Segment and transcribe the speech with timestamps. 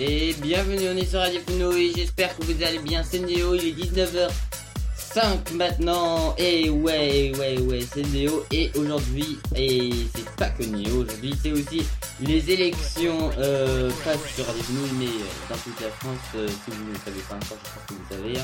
[0.00, 3.70] Et bienvenue, on est sur Radio Fenouil, j'espère que vous allez bien, c'est Néo, il
[3.70, 10.62] est 19h05 maintenant, et ouais, ouais, ouais, c'est Néo, et aujourd'hui, et c'est pas que
[10.62, 11.82] Néo, aujourd'hui c'est aussi
[12.20, 16.70] les élections, euh, pas sur Radio Fenouil, mais euh, dans toute la France, euh, si
[16.70, 18.40] vous ne le savez pas encore, je pense que vous savez.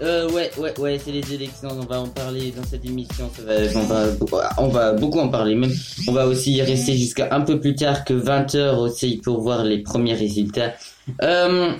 [0.00, 3.42] Euh, ouais, ouais, ouais, c'est les élections, on va en parler dans cette émission, ça
[3.42, 5.72] va, on, va, on va beaucoup en parler, même
[6.06, 9.64] on va aussi y rester jusqu'à un peu plus tard que 20h aussi pour voir
[9.64, 10.72] les premiers résultats.
[11.22, 11.72] Euh,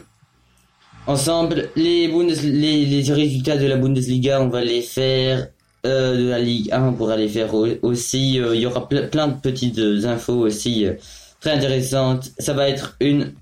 [1.06, 5.46] ensemble, les, les, les résultats de la Bundesliga, on va les faire
[5.86, 8.40] euh, de la Ligue 1, on pourra les faire au- aussi.
[8.40, 10.94] euh, Il y aura ple- plein de petites infos aussi euh,
[11.40, 12.30] très intéressantes.
[12.40, 13.32] Ça va être une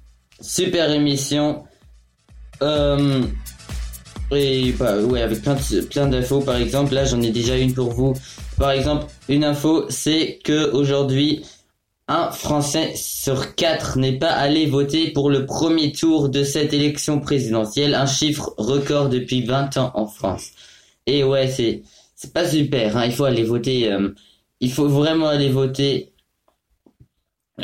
[0.41, 1.65] super émission.
[2.63, 3.23] Euh,
[4.33, 6.41] et bah ouais, avec plein de, plein d'infos.
[6.41, 8.15] Par exemple, là j'en ai déjà une pour vous.
[8.59, 11.45] Par exemple, une info, c'est que aujourd'hui,
[12.09, 17.21] un Français sur quatre n'est pas allé voter pour le premier tour de cette élection
[17.21, 20.51] présidentielle, un chiffre record depuis 20 ans en France.
[21.07, 21.83] Et ouais, c'est
[22.15, 22.97] c'est pas super.
[22.97, 23.07] Hein.
[23.07, 23.93] Il faut aller voter.
[23.93, 24.11] euh,
[24.61, 26.13] il faut vraiment aller voter.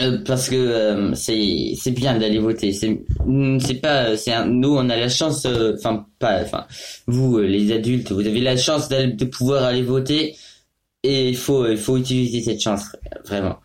[0.00, 2.72] Euh, parce que euh, c'est c'est bien d'aller voter.
[2.72, 6.66] C'est mm, c'est pas c'est un- nous on a la chance euh, enfin pas enfin
[7.06, 10.34] vous euh, les adultes vous avez la chance de pouvoir aller voter
[11.02, 12.84] et il faut il faut utiliser cette chance
[13.26, 13.56] vraiment.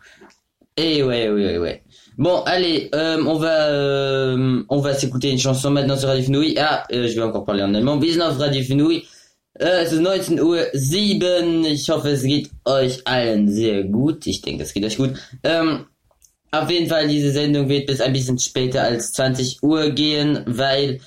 [0.76, 1.82] Et ouais ouais ouais, ouais.
[2.18, 6.54] bon allez euh, on va euh, on va s'écouter une chanson maintenant sur Radio Fenouil.
[6.58, 7.98] Ah euh, je vais encore parler en allemand.
[7.98, 9.02] Auf Radio Fenouil.
[9.60, 14.26] Äh, es ist 19 Uhr 7 ich hoffe es geht euch allen sehr gut.
[14.26, 15.14] Ich denke es geht euch gut.
[15.42, 15.86] Ähm,
[16.50, 21.00] auf jeden Fall, diese Sendung wird bis ein bisschen später als 20 Uhr gehen, weil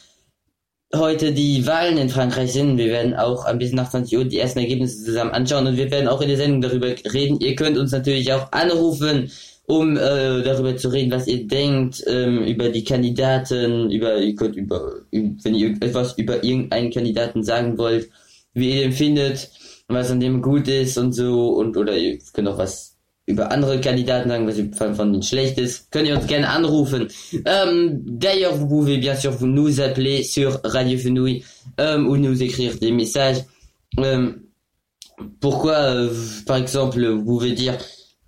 [0.94, 2.78] heute die Wahlen in Frankreich sind.
[2.78, 5.90] Wir werden auch ein bisschen nach 20 Uhr die ersten Ergebnisse zusammen anschauen und wir
[5.90, 7.40] werden auch in der Sendung darüber reden.
[7.40, 9.32] Ihr könnt uns natürlich auch anrufen,
[9.68, 14.56] um äh, darüber zu reden, was ihr denkt, ähm, über die Kandidaten, über, ihr könnt
[14.56, 18.10] über, wenn ihr etwas über irgendeinen Kandidaten sagen wollt,
[18.54, 19.50] wie ihr den findet,
[19.88, 22.98] was an dem gut ist und so und oder ihr könnt auch was
[23.28, 26.20] über andere Kandidaten sagen, was ihr von, denen schlecht ist, könnt ihr.
[27.48, 31.44] Euh, D'ailleurs, vous pouvez bien sûr vous nous appeler sur Radio Fenouil
[31.80, 33.38] euh, ou nous écrire des messages.
[34.00, 34.32] Euh,
[35.40, 36.10] pourquoi, euh,
[36.46, 37.78] par exemple, vous pouvez dire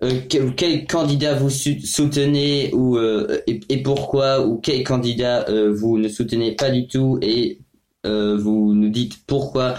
[0.02, 6.08] euh, que- quel candidat vous soutenez ou euh, et, pourquoi ou quel candidat vous ne
[6.08, 7.58] soutenez pas du tout et
[8.04, 9.74] vous nous dites pourquoi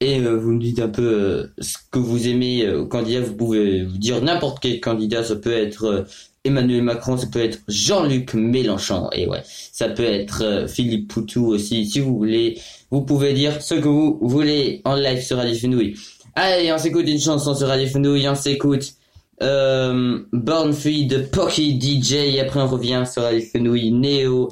[0.00, 3.20] et euh, vous nous dites un peu euh, ce que vous aimez euh, au candidat.
[3.20, 5.24] Vous pouvez vous dire n'importe quel candidat.
[5.24, 6.06] Ça peut être
[6.44, 9.08] Emmanuel Macron, ça peut être Jean-Luc Mélenchon.
[9.12, 11.84] Et ouais, ça peut être Philippe Poutou aussi.
[11.86, 12.58] Si vous voulez,
[12.90, 15.96] vous pouvez dire ce que vous voulez en live sur Radio Fenouil.
[16.34, 18.28] Allez, on s'écoute une chanson sur Radio Fenouil.
[18.28, 18.94] On s'écoute
[19.42, 22.38] euh, Born Free de Pocky DJ.
[22.38, 24.48] Après, on revient sur Radio Fenouil Néo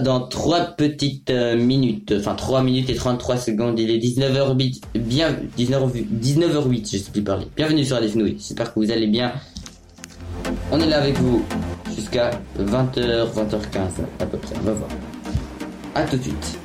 [0.00, 5.36] dans trois petites euh, minutes, enfin 3 minutes et 33 secondes, il est 19h08, bien,
[5.58, 7.46] 19h, 19h08, je sais plus parler.
[7.56, 9.32] Bienvenue sur les Fenouilles, j'espère que vous allez bien.
[10.72, 11.44] On est là avec vous
[11.94, 14.90] jusqu'à 20h, 20h15 à peu près, on va voir.
[15.94, 16.58] À tout de suite.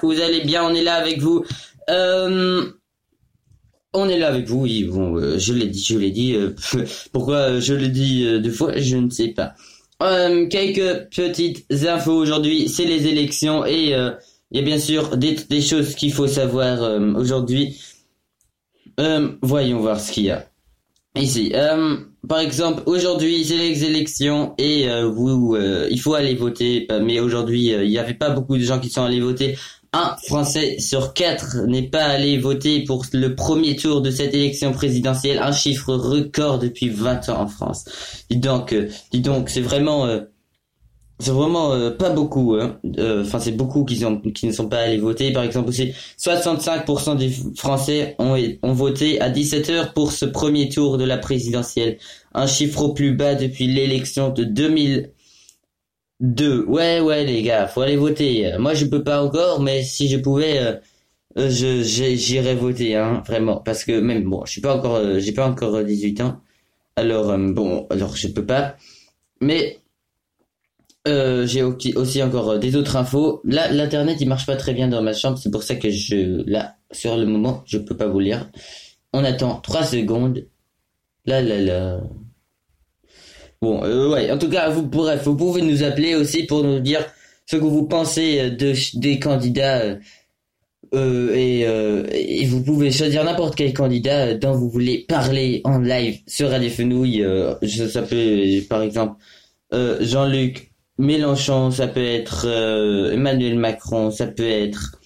[0.00, 1.44] Que vous allez bien, on est là avec vous.
[1.90, 2.70] Euh,
[3.96, 6.34] on est là avec vous, oui, bon, euh, je l'ai dit, je l'ai dit.
[6.34, 6.54] euh,
[7.12, 9.54] pourquoi je le dis euh, deux fois, je ne sais pas.
[9.98, 15.62] Quelques petites infos aujourd'hui, c'est les élections et il y a bien sûr des, des
[15.62, 17.80] choses qu'il faut savoir aujourd'hui.
[19.40, 20.46] Voyons voir ce qu'il y a.
[21.18, 21.50] Ici,
[22.28, 25.56] par exemple, aujourd'hui c'est les élections et vous,
[25.90, 26.86] il faut aller voter.
[27.02, 29.56] Mais aujourd'hui, il n'y avait pas beaucoup de gens qui sont allés voter.
[29.98, 34.72] Un Français sur quatre n'est pas allé voter pour le premier tour de cette élection
[34.72, 35.38] présidentielle.
[35.38, 37.86] Un chiffre record depuis 20 ans en France.
[38.28, 40.20] Dis donc, euh, dis donc, c'est vraiment, euh,
[41.18, 42.56] c'est vraiment euh, pas beaucoup.
[42.60, 42.78] hein.
[42.98, 45.32] Euh, Enfin, c'est beaucoup qui, sont, qui ne sont pas allés voter.
[45.32, 50.68] Par exemple, aussi 65% des Français ont, ont voté à 17 heures pour ce premier
[50.68, 51.96] tour de la présidentielle.
[52.34, 54.44] Un chiffre au plus bas depuis l'élection de
[56.20, 56.64] 2002.
[56.66, 58.52] Ouais, ouais, les gars, faut aller voter.
[58.54, 60.76] Euh, Moi, je peux pas encore, mais si je pouvais, euh,
[61.38, 61.82] euh, je
[62.16, 65.48] j'irais voter, hein, vraiment, parce que même bon, je suis pas encore, euh, j'ai pas
[65.48, 66.40] encore euh, 18 ans.
[66.96, 68.76] Alors euh, bon, alors je peux pas.
[69.40, 69.78] Mais
[71.08, 73.40] euh, j'ai aussi encore euh, des autres infos.
[73.44, 76.42] Là, l'internet il marche pas très bien dans ma chambre, c'est pour ça que je
[76.50, 78.50] là sur le moment je peux pas vous lire.
[79.12, 80.46] On attend 3 secondes.
[81.26, 82.00] Là là là.
[83.62, 84.30] Bon, euh, ouais.
[84.30, 87.04] En tout cas, vous bref, vous pouvez nous appeler aussi pour nous dire
[87.46, 89.82] ce que vous pensez euh, de des candidats.
[89.82, 89.98] euh,
[90.94, 96.50] euh, et, vous pouvez choisir n'importe quel candidat dont vous voulez parler en live sur
[96.50, 97.24] Radio Fenouille.
[97.90, 99.20] Ça peut, par exemple,
[99.72, 102.46] Jean-Luc Mélenchon, ça peut être
[103.12, 105.00] Emmanuel Macron, ça peut être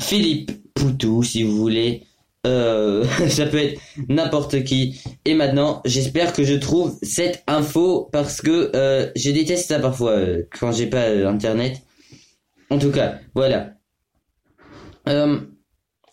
[0.00, 2.02] Philippe Poutou, si vous voulez.
[2.46, 5.00] Euh, ça peut être n'importe qui.
[5.24, 10.12] Et maintenant, j'espère que je trouve cette info parce que euh, je déteste ça parfois
[10.12, 11.82] euh, quand j'ai pas euh, internet.
[12.70, 13.72] En tout cas, voilà.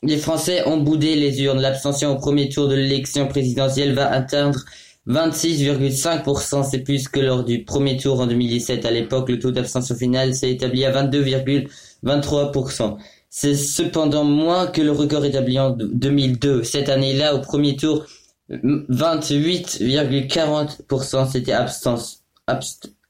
[0.03, 1.61] Les Français ont boudé les urnes.
[1.61, 4.59] L'abstention au premier tour de l'élection présidentielle va atteindre
[5.07, 6.69] 26,5%.
[6.69, 8.85] C'est plus que lors du premier tour en 2017.
[8.85, 12.97] À l'époque, le taux d'abstention final s'est établi à 22,23%.
[13.35, 16.63] C'est cependant moins que le record établi en 2002.
[16.63, 18.05] Cette année-là, au premier tour,
[18.51, 22.21] 28,40% s'étaient abst-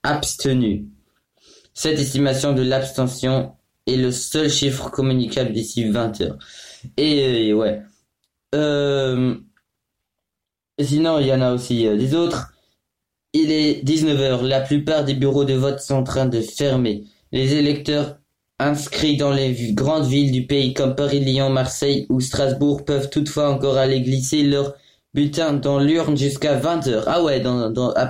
[0.01, 0.83] abstenus.
[1.73, 3.51] Cette estimation de l'abstention
[3.85, 6.37] est le seul chiffre communicable d'ici 20 heures.
[6.95, 7.81] Et, ouais.
[8.55, 9.35] Euh,
[10.79, 12.53] sinon, il y en a aussi euh, des autres.
[13.33, 14.43] Il est 19 heures.
[14.43, 17.03] La plupart des bureaux de vote sont en train de fermer.
[17.33, 18.19] Les électeurs
[18.59, 23.49] inscrits dans les grandes villes du pays comme Paris, Lyon, Marseille ou Strasbourg peuvent toutefois
[23.49, 24.75] encore aller glisser leur
[25.13, 27.05] bulletin dans l'urne jusqu'à 20 heures.
[27.07, 28.09] Ah ouais, dans, dans, à,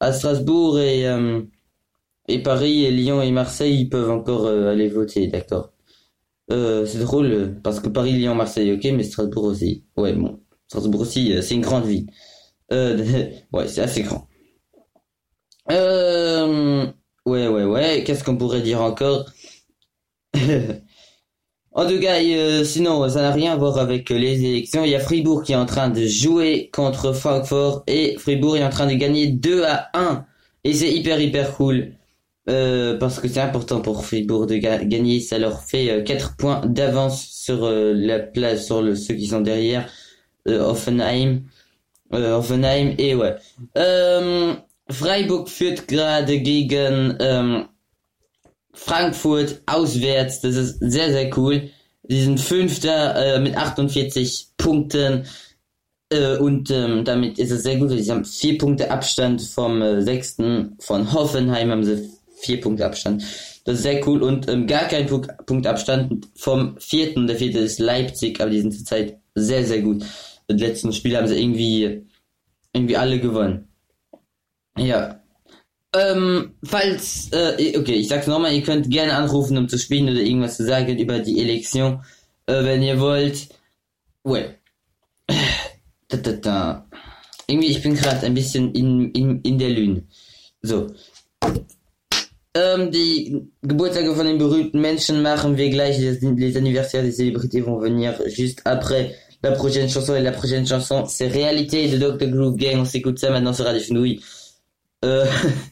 [0.00, 1.42] à Strasbourg et, euh,
[2.28, 5.72] et Paris et Lyon et Marseille, ils peuvent encore euh, aller voter, d'accord.
[6.50, 9.84] Euh, c'est drôle, euh, parce que Paris, Lyon, Marseille, ok, mais Strasbourg aussi.
[9.96, 12.06] Ouais, bon, Strasbourg aussi, euh, c'est une grande ville.
[13.52, 14.28] Ouais, c'est assez grand.
[17.26, 19.26] Ouais, ouais, ouais, qu'est-ce qu'on pourrait dire encore?
[21.74, 24.84] En tout cas, euh, sinon, ça n'a rien à voir avec euh, les élections.
[24.84, 28.64] Il y a Fribourg qui est en train de jouer contre Francfort et Fribourg est
[28.64, 30.26] en train de gagner 2 à 1.
[30.64, 31.92] Et c'est hyper, hyper cool.
[32.50, 35.20] Euh, parce que c'est important pour Fribourg de ga- gagner.
[35.20, 39.26] Ça leur fait euh, 4 points d'avance sur euh, la place, sur le, ceux qui
[39.28, 39.88] sont derrière.
[40.48, 41.42] Euh, Offenheim.
[42.14, 42.94] Euh, Offenheim.
[42.98, 43.36] Et ouais.
[43.78, 44.54] Euh,
[44.90, 47.68] Freiburg führt gerade gegen ähm,
[48.72, 50.40] Frankfurt auswärts.
[50.40, 51.70] Das ist sehr, sehr cool.
[52.02, 55.26] Die sind Fünfter äh, mit 48 Punkten.
[56.10, 57.90] Äh, und ähm, damit ist es sehr gut.
[57.90, 60.76] Sie haben vier Punkte Abstand vom äh, Sechsten.
[60.80, 62.10] Von Hoffenheim haben sie
[62.40, 63.22] vier Punkte Abstand.
[63.64, 64.22] Das ist sehr cool.
[64.22, 67.26] Und ähm, gar kein Punkt, Punkt Abstand vom Vierten.
[67.26, 70.04] Der Vierte ist Leipzig, aber die sind zurzeit sehr, sehr gut.
[70.50, 72.06] Die letzten Spiele haben sie irgendwie,
[72.72, 73.68] irgendwie alle gewonnen.
[74.76, 75.21] Ja.
[75.94, 80.20] Ähm, falls, äh, okay, ich sag's nochmal, ihr könnt gerne anrufen, um zu spielen oder
[80.20, 82.02] irgendwas zu sagen über die Elektion,
[82.46, 83.48] äh, wenn ihr wollt.
[84.24, 84.58] Ouais.
[86.08, 86.86] Da, da, da.
[87.46, 90.02] Irgendwie, ich bin gerade ein bisschen in, in, in der Lune.
[90.60, 90.88] So.
[92.54, 95.96] Ähm, die Geburtstage von den berühmten Menschen machen wir gleich.
[95.98, 100.14] Les anniversaires des célébrités vont venir juste après la prochaine chanson.
[100.14, 102.28] Et la prochaine chanson, c'est Réalité de Dr.
[102.28, 102.80] Groove Gang.
[102.80, 104.20] On s'écoute ça maintenant sur Radio Fenouille.
[105.06, 105.24] Euh...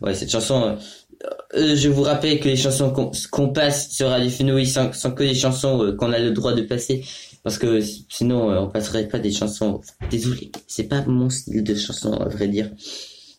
[0.00, 0.62] ouais, cette chanson...
[0.62, 2.92] euh, euh, je vous rappelle que les chansons
[3.30, 6.52] qu'on passe sur Radio Fenouille sont, sont que des chansons euh, qu'on a le droit
[6.54, 7.04] de passer.
[7.42, 9.80] Parce que sinon, on passerait pas des chansons...
[10.10, 12.70] Désolé, c'est pas mon style de chanson, à vrai dire.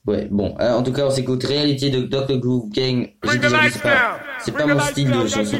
[0.05, 2.37] Ouais, bon, euh, en tout cas, on s'écoute Réalité de Dr.
[2.37, 3.07] Groove Gang.
[3.23, 5.57] J'ai déjà dit, c'est pas, c'est pas mon style de chanson.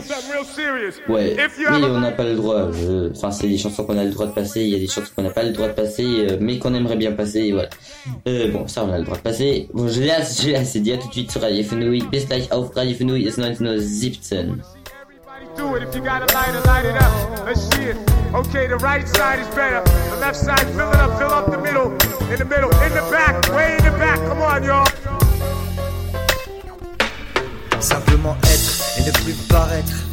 [1.07, 2.69] Ouais, mais on n'a pas le droit.
[2.73, 3.11] Je...
[3.11, 5.13] Enfin, c'est des chansons qu'on a le droit de passer, il y a des chansons
[5.15, 7.69] qu'on n'a pas le droit de passer, euh, mais qu'on aimerait bien passer, voilà.
[8.27, 9.69] Euh, bon, ça, on a le droit de passer.
[9.73, 12.03] Bon, je l'ai assez, je l'ai assez dit, à tout de suite sur Radio Fenouille.
[12.11, 14.82] Best Life auf Radio Fenouille ist 1917.
[15.55, 15.83] Do it.
[15.83, 17.45] If you got a lighter, light it up.
[17.45, 17.97] Let's see it.
[18.33, 19.81] Okay, the right side is better.
[20.09, 21.91] The left side, fill it up, fill up the middle.
[22.31, 24.17] In the middle, in the back, way in the back.
[24.19, 24.87] Come on, y'all.
[27.79, 30.12] Simplement être et ne plus paraître.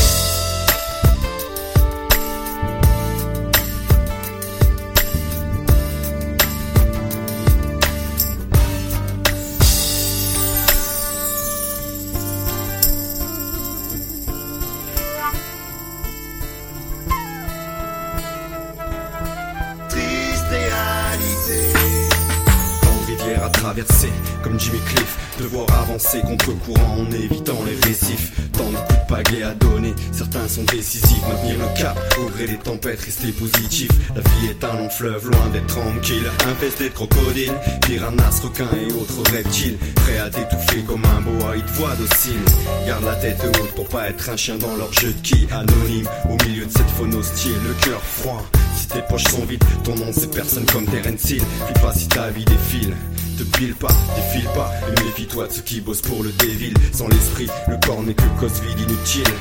[23.71, 24.11] Traverser,
[24.43, 28.33] comme Jimmy Cliff, devoir avancer contre courant en évitant les récifs.
[28.51, 31.21] Tant de coups de à donner, certains sont décisifs.
[31.27, 33.89] Maintenir le cap, au gré des tempêtes, rester positif.
[34.13, 36.29] La vie est un long fleuve, loin d'être tranquille.
[36.49, 37.53] Infesté de crocodiles,
[37.87, 39.77] piranhas, requins et autres reptiles.
[39.95, 42.43] Prêt à t'étouffer comme un boa, ils te voient docile.
[42.85, 45.47] Garde la tête haute pour pas être un chien dans leur jeu de qui.
[45.51, 48.45] Anonyme, au milieu de cette faune hostile, le cœur froid.
[48.93, 51.43] Tes poches sont vides, ton nom c'est personne comme Terence Hill.
[51.65, 52.93] Puis pas si ta vie défile.
[53.37, 56.73] Te pile pas, défile pas, et méfie-toi de ceux qui bossent pour le dévil.
[56.91, 59.33] Sans l'esprit, le corps n'est que cause vide inutile.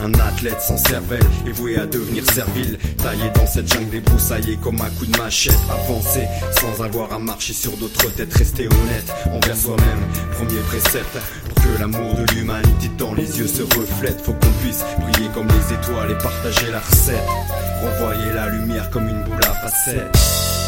[0.00, 2.78] Un athlète sans cervelle est voué à devenir servile.
[2.98, 5.58] Taillé dans cette jungle débroussaillée comme un coup de machette.
[5.70, 6.26] Avancer
[6.60, 8.32] sans avoir à marcher sur d'autres têtes.
[8.34, 10.00] Rester honnête envers soi-même.
[10.32, 14.20] Premier précepte pour que l'amour de l'humanité dans les yeux se reflète.
[14.22, 17.26] Faut qu'on puisse briller comme les étoiles et partager la recette.
[17.82, 20.67] Renvoyer la lumière comme une boule à facettes.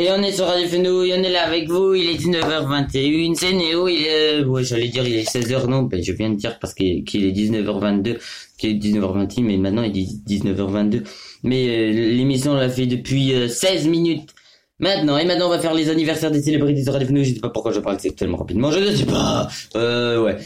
[0.00, 3.52] Et on est sur Radio Fenouille, on est là avec vous, il est 19h21, c'est
[3.52, 6.58] Néo, il est, ouais, j'allais dire il est 16h, non, ben, je viens de dire
[6.58, 8.16] parce qu'il est 19h22,
[8.56, 11.02] qu'il est 19h21, mais maintenant il dit 19h22.
[11.42, 14.30] Mais euh, l'émission on l'a fait depuis euh, 16 minutes.
[14.78, 17.26] Maintenant, et maintenant on va faire les anniversaires des célébrités sur Radio Fenouil.
[17.26, 19.48] Je sais pas pourquoi je parle tellement rapidement, je ne sais pas.
[19.74, 20.38] Äh, ouais.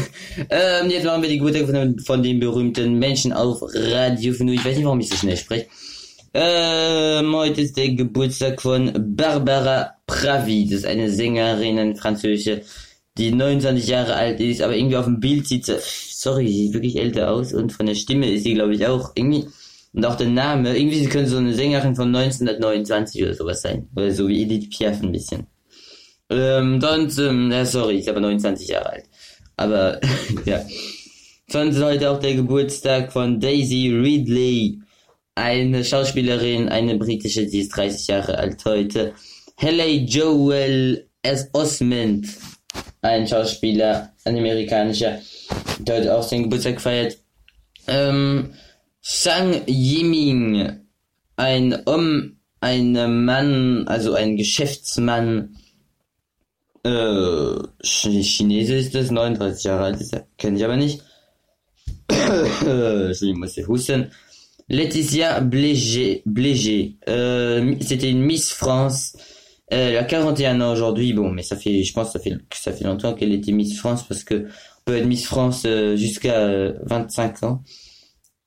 [0.50, 4.54] ähm, jetzt machen wir die Geburtstag von, von den berühmten Menschen auf Radio Fenouil.
[4.54, 5.66] Ich weiß nicht, warum ich so schnell spreche.
[6.34, 10.66] Ähm, heute ist der Geburtstag von Barbara Pravi.
[10.66, 12.62] Das ist eine Sängerin, eine französische,
[13.18, 16.74] die 29 Jahre alt ist, aber irgendwie auf dem Bild sieht sie, sorry, sie sieht
[16.74, 19.46] wirklich älter aus und von der Stimme ist sie, glaube ich, auch irgendwie
[19.94, 23.88] und auch der Name, irgendwie sie können so eine Sängerin von 1929 oder sowas sein.
[23.94, 25.46] Oder so wie Edith Piaf ein bisschen.
[26.30, 29.04] Ähm, sonst, ähm, ja, sorry, bin aber 29 Jahre alt.
[29.56, 30.00] Aber,
[30.46, 30.64] ja.
[31.50, 34.81] Sonst ist heute auch der Geburtstag von Daisy Ridley.
[35.34, 39.14] Eine Schauspielerin, eine britische, die ist 30 Jahre alt heute.
[39.56, 41.48] Haley Joel S.
[41.52, 42.28] Osmond.
[43.00, 45.20] Ein Schauspieler, ein amerikanischer,
[45.78, 47.18] der heute auch seinen Geburtstag feiert.
[47.86, 48.52] Ähm,
[49.00, 50.80] Sang Yiming,
[51.36, 55.56] ein um, ein Mann, also ein Geschäftsmann,
[56.84, 61.02] äh, Chinese ist das, 39 Jahre alt ist er, kenne ich aber nicht.
[63.20, 64.12] je muss ich husten.
[64.72, 69.16] Laetitia Blégé, Blégé euh, c'était une Miss France.
[69.68, 72.84] Elle a 41 ans aujourd'hui, bon, mais ça fait, je pense, ça fait, ça fait
[72.84, 76.72] longtemps qu'elle était Miss France parce que on peut être Miss France euh, jusqu'à euh,
[76.86, 77.62] 25 ans.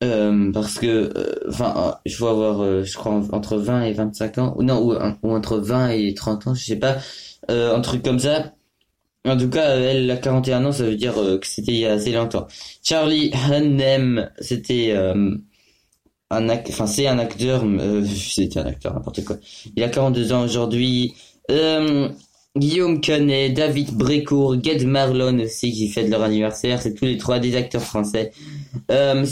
[0.04, 4.38] Euh, parce que, euh, enfin, je faut avoir, euh, je crois, entre 20 et 25
[4.40, 4.94] ans, ou non, ou,
[5.30, 6.98] entre 20 et 30 ans, je sais pas,
[7.48, 8.54] un truc comme ça.
[9.26, 11.94] En tout cas, elle a 41 ans, ça veut dire que c'était il y a
[11.94, 12.48] assez longtemps.
[12.84, 14.96] Charlie Hunnam, c'était
[16.32, 17.64] un enfin c'est un acteur,
[18.16, 19.38] c'était un acteur, n'importe quoi.
[19.76, 21.14] Il a 42 ans aujourd'hui.
[22.58, 26.82] Guillaume Canet, David Brécourt, Ged Marlon aussi qui fête leur anniversaire.
[26.82, 28.32] C'est tous les trois des acteurs français.
[28.92, 29.26] Euh,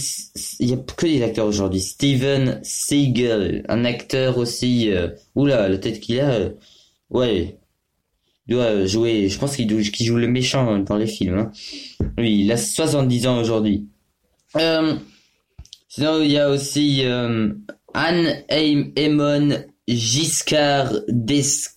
[0.59, 1.79] il y a que des acteurs aujourd'hui.
[1.79, 4.91] Steven Seagal, un acteur aussi.
[4.91, 6.31] Euh, oula, la tête qu'il a.
[6.31, 6.49] Euh,
[7.11, 7.57] ouais,
[8.47, 9.29] il doit jouer.
[9.29, 9.69] Je pense qu'il
[10.05, 11.37] joue le méchant dans les films.
[11.37, 11.51] Hein.
[12.17, 13.87] Oui, il a 70 ans aujourd'hui.
[14.57, 14.95] Euh,
[15.95, 17.53] sinon, il y a aussi euh,
[17.93, 21.73] Anne Eamon Giscard d'Esquerre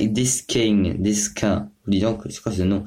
[0.00, 2.84] Deskin, Deskin, dis donc, c'est quoi ce nom?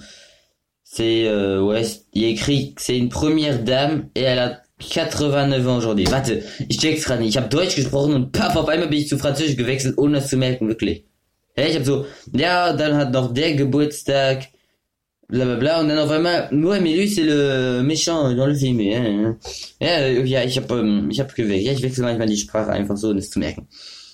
[0.84, 5.78] C'est, euh, ouais, il écrit que c'est une première dame et elle a 89 ans
[5.78, 6.06] aujourd'hui.
[6.06, 6.32] Warte,
[6.70, 7.30] ich check's gerade nicht.
[7.30, 10.30] Ich habe Deutsch gesprochen und paf, auf einmal bin ich zu Französisch gewechselt, ohne das
[10.30, 11.06] zu merken, wirklich.
[11.56, 14.48] Ja, ich habe so, ja, dann hat noch der Geburtstag,
[15.32, 18.54] bla bla bla, und dann auf einmal, ouais, mais lui c'est le méchant dans le
[18.54, 18.80] film.
[18.80, 19.02] Ja,
[19.80, 21.66] ja, ja ich habe ich hab gewechselt.
[21.66, 23.68] Ja, ich wechsle manchmal die Sprache einfach so, um das zu merken.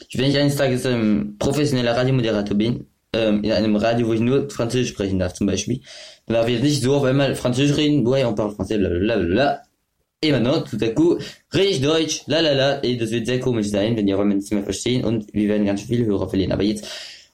[0.09, 4.89] Ich eines Tages ähm, professioneller Radiomoderator bin, ähm, in einem Radio, wo ich nur Französisch
[4.89, 5.81] sprechen darf, zum Beispiel,
[6.27, 9.63] dann darf ich jetzt nicht so auf einmal Französisch reden, ouais, on parle français, blablabla.
[10.23, 11.19] Et maintenant, tout à coup,
[11.53, 14.63] rede ich Deutsch, la, et das wird sehr komisch sein, wenn die Räume nicht mehr
[14.63, 16.51] verstehen und wir werden ganz viele Hörer verlieren.
[16.53, 16.87] Aber jetzt,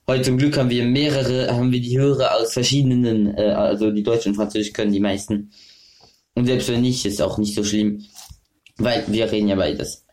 [0.08, 4.04] heute zum Glück haben wir mehrere, haben wir die Hörer aus verschiedenen, äh, also die
[4.04, 5.52] Deutsch und Französisch können die meisten.
[6.36, 8.04] Und selbst wenn nicht, ist auch nicht so schlimm,
[8.78, 10.06] weil wir reden ja beides.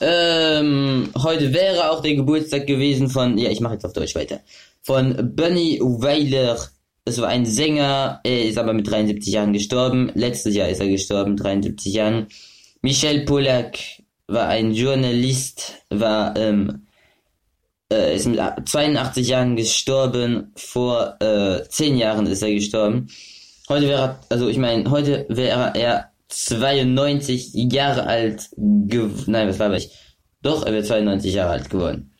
[0.00, 4.40] Ähm, heute wäre auch der Geburtstag gewesen von, ja, ich mache jetzt auf Deutsch weiter,
[4.82, 6.58] von Bunny Weiler.
[7.04, 10.12] Das war ein Sänger, er ist aber mit 73 Jahren gestorben.
[10.14, 12.28] Letztes Jahr ist er gestorben, 73 Jahren.
[12.82, 13.78] Michel Polak
[14.26, 16.86] war ein Journalist, war, ähm,
[17.92, 20.52] äh, ist mit 82 Jahren gestorben.
[20.56, 23.08] Vor äh, 10 Jahren ist er gestorben.
[23.68, 29.90] Heute wäre, also ich meine, heute wäre er 92 Jahre alt Nein, was war ich?
[30.42, 32.14] Doch, er wird 92 Jahre alt geworden.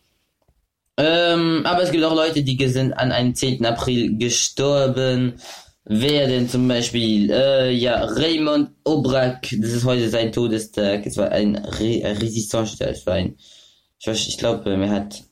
[0.96, 3.64] Ähm, aber es gibt auch Leute, die sind an einem 10.
[3.64, 5.34] April gestorben.
[5.84, 7.30] Wer denn zum Beispiel?
[7.30, 11.06] Äh, ja, Raymond Obrak, das ist heute sein Todestag.
[11.06, 13.36] Es war ein Re Resistance, es war ein,
[13.98, 15.27] ich, ich glaube, er hat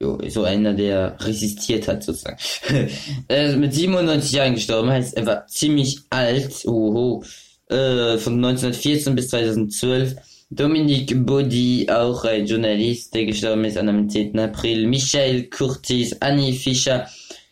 [0.00, 2.38] jo, so einer, der resistiert hat, sozusagen.
[3.28, 7.24] ist mit 97 Jahren gestorben, heißt, er war ziemlich alt, oho,
[7.68, 10.16] äh, von 1914 bis 2012.
[10.50, 14.38] Dominique Body, auch ein Journalist, der gestorben ist am 10.
[14.38, 14.86] April.
[14.86, 17.06] Michael Curtis, Annie Fischer,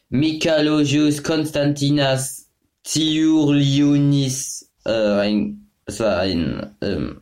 [0.09, 2.49] Mikalojus, Konstantinas,
[2.85, 7.21] Tiurlionis, äh, ein, es war ein, ähm,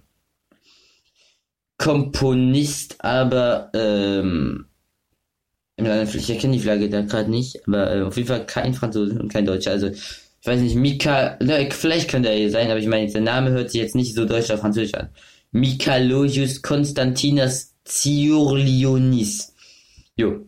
[1.77, 4.67] Komponist, aber, ähm,
[5.77, 9.33] ich erkenne die Flagge da gerade nicht, aber äh, auf jeden Fall kein Franzose und
[9.33, 9.73] kein Deutscher.
[9.73, 11.39] Also ich weiß nicht, Mika,
[11.71, 14.25] vielleicht könnte er hier sein, aber ich meine, der Name hört sich jetzt nicht so
[14.25, 15.09] deutsch oder französisch an.
[15.53, 19.55] Mikalojus Konstantinas Ziurlionis.
[20.17, 20.47] Jo.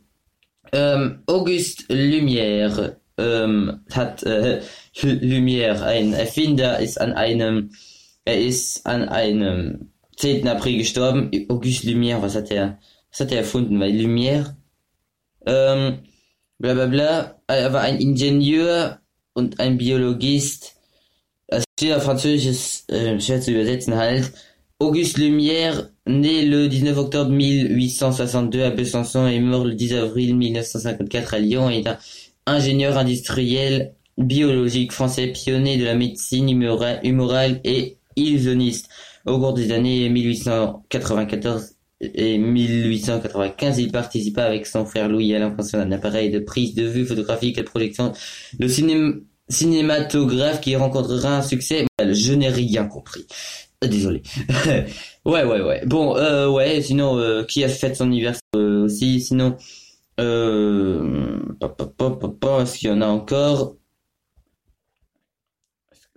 [0.73, 4.61] Ähm, Auguste Lumière ähm, hat äh,
[5.01, 7.71] Lumière, ein Erfinder, ist an einem,
[8.25, 10.47] er ist an einem 10.
[10.49, 11.31] April gestorben.
[11.49, 12.79] Auguste Lumière, was hat er?
[13.11, 13.81] was hat er erfunden?
[13.81, 14.56] Weil Lumière,
[15.47, 15.99] ähm,
[16.59, 18.99] bla bla bla, er war ein Ingenieur
[19.35, 20.75] und ein Biologist.
[21.49, 24.33] Das steht auf Französisch, äh, übersetzen halt.
[24.79, 31.35] Auguste Lumière, né le 19 octobre 1862 à Besançon et mort le 10 avril 1954
[31.35, 31.97] à Lyon, est un
[32.47, 38.89] ingénieur industriel biologique français pionnier de la médecine humora- humorale et illusionniste.
[39.25, 45.79] Au cours des années 1894 et 1895, il participa avec son frère Louis à l'invention
[45.79, 48.13] d'un appareil de prise de vue photographique et de projection
[48.59, 51.87] de ciné- cinématographe qui rencontrera un succès.
[51.99, 53.27] Je n'ai rien compris.
[53.85, 54.23] Euh, Désolé.
[55.25, 55.83] ouais, ouais, ouais.
[55.87, 59.21] Bon, euh, ouais, sinon, euh, qui a fait son anniversaire euh, aussi?
[59.21, 59.57] Sinon,
[60.21, 63.77] euh, est-ce qu'il y en a encore?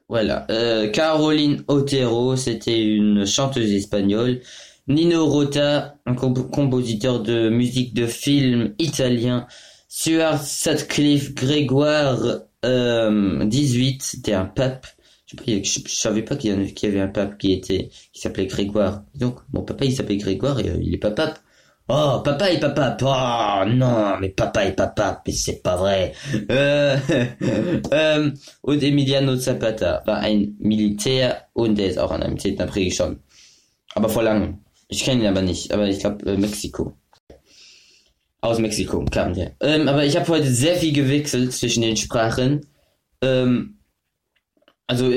[0.07, 0.47] Voilà.
[0.49, 4.41] Euh, Caroline Otero, c'était une chanteuse espagnole.
[4.89, 9.45] Nino Rota, un comp- compositeur de musique de film italien.
[9.87, 12.19] Stuart Sutcliffe Grégoire
[12.65, 14.87] euh, 18, c'était un pape.
[15.27, 16.53] Je, je, je savais pas qu'il y,
[16.87, 19.03] avait- un pape qui était qui s'appelait Grégoire.
[19.15, 21.39] Donc mon papa il s'appelle Grégoire et euh, il est pas pape.
[21.87, 22.97] Oh papa et papa.
[23.01, 26.13] Oh non mais papa et papa mais c'est pas vrai.
[26.51, 26.97] Euh,
[28.63, 32.59] und Emiliano Zapata war ein Militär und der ist auch an einem 10.
[32.61, 33.19] April gestorben.
[33.95, 34.57] Aber vor langem.
[34.89, 36.97] Ich kenne ihn aber nicht, aber ich glaube äh, Mexiko.
[38.41, 39.55] Aus Mexiko kam der.
[39.59, 42.65] Ähm, aber ich habe heute sehr viel gewechselt zwischen den Sprachen.
[43.21, 43.77] Ähm,
[44.87, 45.11] also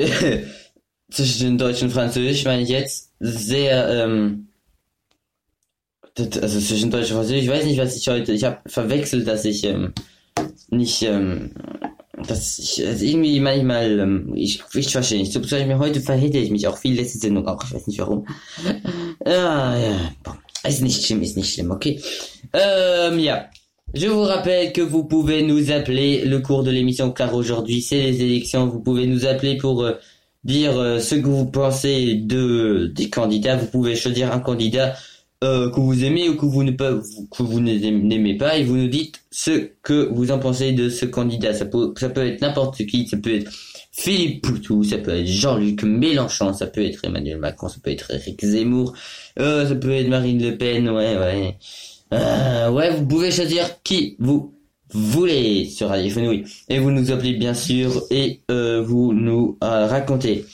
[1.11, 4.49] zwischen Deutsch und Französisch meine ich jetzt sehr, ähm,
[6.15, 7.43] also zwischen Deutsch und Französisch.
[7.43, 8.31] Ich weiß nicht, was ich heute.
[8.31, 9.93] Ich habe verwechselt, dass ich ähm,
[10.69, 11.55] nicht, ähm,
[12.27, 15.31] dass ich irgendwie manchmal, ähm, ich, ich verstehe nicht.
[15.31, 15.77] Zum Beispiel.
[23.95, 28.01] Je vous rappelle que vous pouvez nous appeler le cours de l'émission car aujourd'hui c'est
[28.01, 28.65] les élections.
[28.67, 29.93] Vous pouvez nous appeler pour euh,
[30.43, 33.55] dire euh, ce que vous pensez de des candidats.
[33.55, 34.95] Vous pouvez choisir un candidat
[35.43, 38.77] euh, que vous aimez ou que vous ne pas que vous n'aimez pas et vous
[38.77, 41.53] nous dites ce que vous en pensez de ce candidat.
[41.53, 43.07] Ça peut ça peut être n'importe qui.
[43.07, 43.51] Ça peut être
[43.91, 48.09] Philippe Poutou, ça peut être Jean-Luc Mélenchon, ça peut être Emmanuel Macron, ça peut être
[48.11, 48.93] Eric Zemmour,
[49.39, 51.57] euh, ça peut être Marine Le Pen, ouais, ouais.
[52.11, 54.53] Euh, ouais, vous pouvez choisir qui vous
[54.93, 56.43] voulez sur Radio Fenouil.
[56.69, 60.45] Et vous nous appelez bien sûr et euh, vous nous euh, racontez.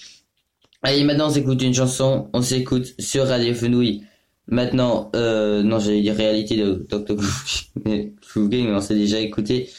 [0.81, 4.03] Allez, maintenant on s'écoute une chanson, on s'écoute sur Radio Fenouil.
[4.51, 7.15] Maintenant, euh, non, j'allais dire réalité de Dr.
[8.21, 9.69] Fouguing, mais on s'est déjà écouté.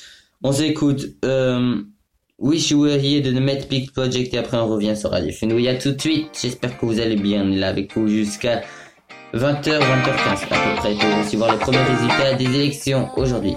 [0.42, 1.82] On s'écoute euh,
[2.38, 5.32] Wish You Were Here de The Met Peak Project et après on revient sur Radio
[5.32, 5.68] Fenouil.
[5.68, 7.44] À tout de suite, j'espère que vous allez bien.
[7.44, 8.62] On est là avec vous jusqu'à
[9.34, 13.56] 20h, 20h15 à peu près pour recevoir les premiers résultats des élections aujourd'hui.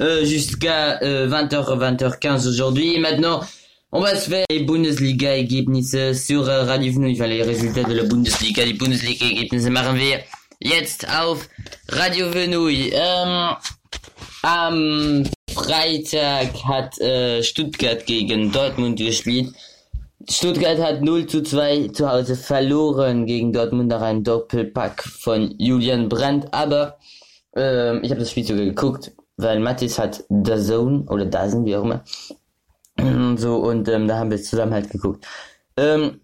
[0.00, 2.98] Euh, jusqu'à 20h, 20h15 aujourd'hui.
[2.98, 3.40] Maintenant,
[3.92, 8.04] on va se faire les Bundesliga-Ergebnisse sur äh, Radio Fnouille, enfin les résultats de la
[8.04, 10.20] Bundesliga, die Bundesliga-Ergebnisse machen wir
[10.60, 11.48] jetzt auf
[11.88, 12.92] Radio Fenouille.
[12.92, 13.56] Ähm,
[14.42, 19.52] am Freitag hat äh, Stuttgart gegen Dortmund gespielt.
[20.28, 26.08] Stuttgart hat 0 zu 2 zu Hause verloren gegen Dortmund nach einem Doppelpack von Julian
[26.08, 26.98] Brandt, aber
[27.56, 29.10] ähm, ich habe das Spiel sogar geguckt,
[29.42, 32.04] weil Mathis hat The Zone oder Dazen, wie auch immer.
[33.36, 35.26] So, und ähm, da haben wir zusammen halt geguckt.
[35.76, 36.20] Ähm,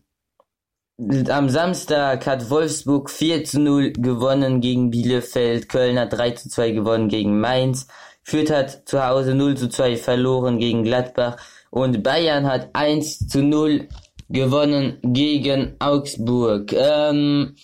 [1.28, 6.70] am Samstag hat Wolfsburg 4 zu 0 gewonnen gegen Bielefeld, Köln hat 3 zu 2
[6.70, 7.86] gewonnen gegen Mainz,
[8.22, 11.36] Fürth hat zu Hause 0 zu 2 verloren gegen Gladbach
[11.70, 13.88] und Bayern hat 1 zu 0
[14.28, 16.72] gewonnen gegen Augsburg.
[16.72, 17.54] Ähm,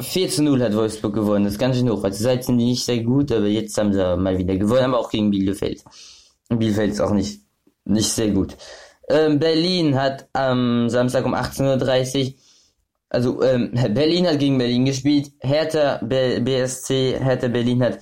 [0.00, 2.02] 4 zu 0 hat Wolfsburg gewonnen, das ist ganz schön hoch.
[2.02, 4.98] Also seit sind die nicht sehr gut, aber jetzt haben sie mal wieder gewonnen, aber
[4.98, 5.84] auch gegen Bielefeld.
[6.48, 7.40] Bielefeld ist auch nicht,
[7.84, 8.56] nicht sehr gut.
[9.08, 12.32] Ähm, Berlin hat am Samstag um 18.30 Uhr,
[13.10, 17.98] also ähm, Berlin hat gegen Berlin gespielt, Hertha B BSC, Hertha Berlin hat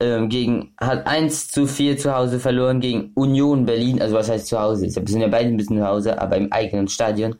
[0.00, 4.46] ähm, gegen hat 1 zu 4 zu Hause verloren gegen Union Berlin, also was heißt
[4.46, 4.86] zu Hause?
[4.86, 7.36] Ich sind ja beide ein bisschen zu Hause, aber im eigenen Stadion.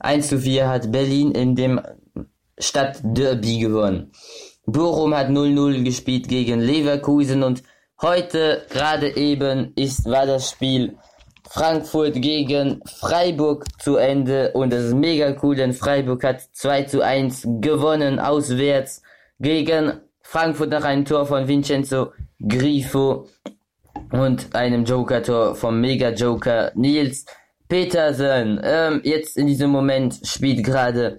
[0.00, 1.80] 1 zu 4 hat Berlin in dem
[2.58, 4.12] Stadtderby gewonnen.
[4.66, 7.62] Bochum hat 0-0 gespielt gegen Leverkusen und
[8.00, 10.96] heute gerade eben ist war das Spiel
[11.48, 17.02] Frankfurt gegen Freiburg zu Ende und das ist mega cool, denn Freiburg hat 2 zu
[17.02, 19.02] 1 gewonnen auswärts
[19.38, 23.28] gegen Frankfurt nach einem Tor von Vincenzo Grifo
[24.10, 27.26] und einem Joker-Tor vom Mega-Joker Nils
[27.68, 28.60] Petersen.
[28.62, 31.18] Ähm, jetzt in diesem Moment spielt gerade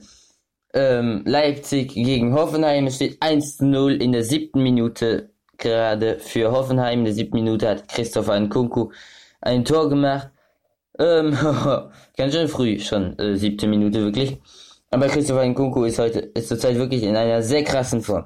[0.76, 2.88] ähm, Leipzig gegen Hoffenheim.
[2.88, 7.00] Es steht 1 zu 0 in der siebten Minute gerade für Hoffenheim.
[7.00, 8.92] In der siebten Minute hat Christopher Nkunku
[9.42, 10.30] ein Tor gemacht.
[11.00, 11.32] Ähm,
[12.18, 14.38] ganz schön früh schon, äh, siebte Minute wirklich.
[14.92, 18.26] Aber Christopher Nkunku ist heute, ist zurzeit wirklich in einer sehr krassen Form.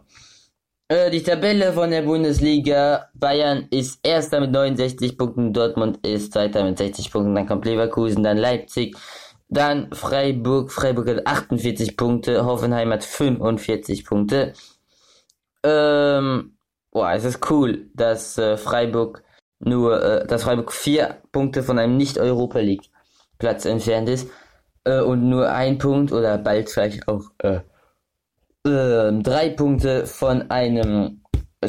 [0.88, 3.10] Äh, die Tabelle von der Bundesliga.
[3.14, 8.24] Bayern ist erster mit 69 Punkten, Dortmund ist zweiter mit 60 Punkten, dann kommt Leverkusen,
[8.24, 8.98] dann Leipzig,
[9.50, 14.54] dann Freiburg, Freiburg hat 48 Punkte, Hoffenheim hat 45 Punkte.
[15.64, 16.58] Ähm,
[16.92, 19.24] boah, es ist cool, dass äh, Freiburg
[19.60, 22.90] nur, äh, dass Freiburg vier Punkte von einem Nicht-Europa League
[23.40, 24.30] Platz entfernt ist
[24.86, 27.62] äh, und nur ein Punkt oder bald vielleicht auch äh,
[28.66, 31.22] äh, drei Punkte von einem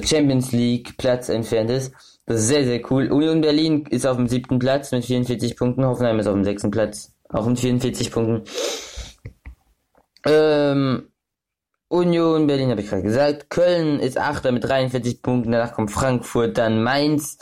[0.02, 1.94] Champions League Platz entfernt ist.
[2.26, 3.10] Das ist sehr, sehr cool.
[3.10, 5.84] Union Berlin ist auf dem siebten Platz mit 44 Punkten.
[5.84, 8.44] Hoffenheim ist auf dem sechsten Platz, auch mit 44 Punkten.
[10.26, 11.08] Ähm,
[11.88, 13.50] Union Berlin habe ich gerade gesagt.
[13.50, 15.52] Köln ist Achter mit 43 Punkten.
[15.52, 17.38] Danach kommt Frankfurt, dann Mainz.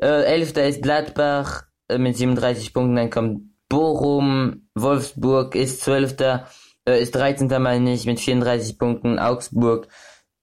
[0.00, 2.96] Äh, Elfter ist Gladbach äh, mit 37 Punkten.
[2.96, 4.68] Dann kommt Bochum.
[4.74, 6.48] Wolfsburg ist Zwölfter.
[6.88, 7.48] Äh, ist 13.
[7.60, 9.18] meine ich mit 34 Punkten.
[9.18, 9.88] Augsburg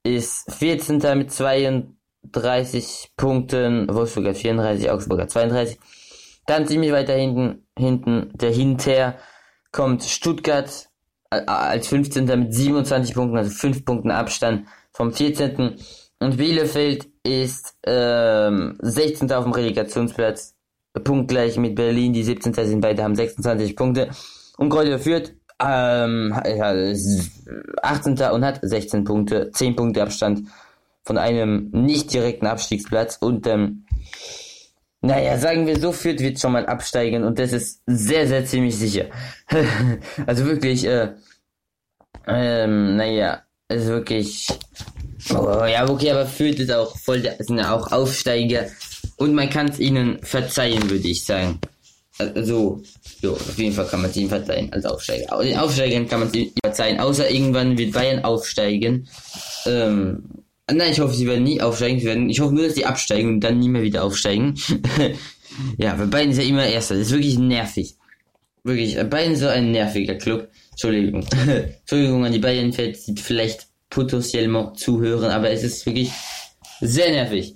[0.03, 1.17] ist 14.
[1.17, 3.93] mit 32 Punkten.
[3.93, 5.79] Wolfsburg hat 34, Augsburg hat 32.
[6.47, 9.15] Dann ziemlich weiter hinten, hinten, der hinter
[9.71, 10.89] kommt Stuttgart
[11.29, 12.25] äh, als 15.
[12.25, 15.75] mit 27 Punkten, also 5 Punkten Abstand vom 14.
[16.19, 19.31] Und Bielefeld ist ähm, 16.
[19.33, 20.55] auf dem Relegationsplatz,
[21.03, 22.53] punktgleich mit Berlin, die 17.
[22.53, 24.09] sind beide, haben 26 Punkte.
[24.57, 26.93] Und Kräuter führt ähm, ja,
[27.83, 28.13] 18.
[28.31, 30.47] und hat 16 Punkte, 10 Punkte Abstand
[31.03, 33.17] von einem nicht direkten Abstiegsplatz.
[33.17, 33.85] Und ähm,
[35.01, 38.75] naja, sagen wir so, Fürth wird schon mal absteigen und das ist sehr, sehr ziemlich
[38.75, 39.05] sicher.
[40.25, 41.09] also wirklich, äh,
[42.25, 44.47] ähm, naja, ist wirklich,
[45.33, 48.65] oh, ja, okay, aber Fürth ist auch voll, sind ja auch Aufsteiger
[49.17, 51.59] und man kann es ihnen verzeihen, würde ich sagen.
[52.19, 52.81] Also,
[53.21, 55.37] so, auf jeden Fall kann man es ihnen verzeihen als Aufsteiger.
[55.43, 59.07] Den Aufsteigern kann man es ihnen verzeihen, außer irgendwann wird Bayern aufsteigen.
[59.67, 60.23] Ähm,
[60.69, 61.99] Nein, ich hoffe, sie werden nie aufsteigen.
[61.99, 64.55] Sie werden, ich hoffe nur, dass sie absteigen und dann nie mehr wieder aufsteigen.
[65.77, 66.95] ja, weil Bayern ist ja immer Erster.
[66.95, 67.95] Das ist wirklich nervig.
[68.63, 70.49] Wirklich, Bayern ist so ein nerviger Club.
[70.71, 71.25] Entschuldigung.
[71.79, 76.11] Entschuldigung an die Bayern-Fans, die vielleicht potenziell noch zuhören, aber es ist wirklich
[76.81, 77.55] sehr nervig.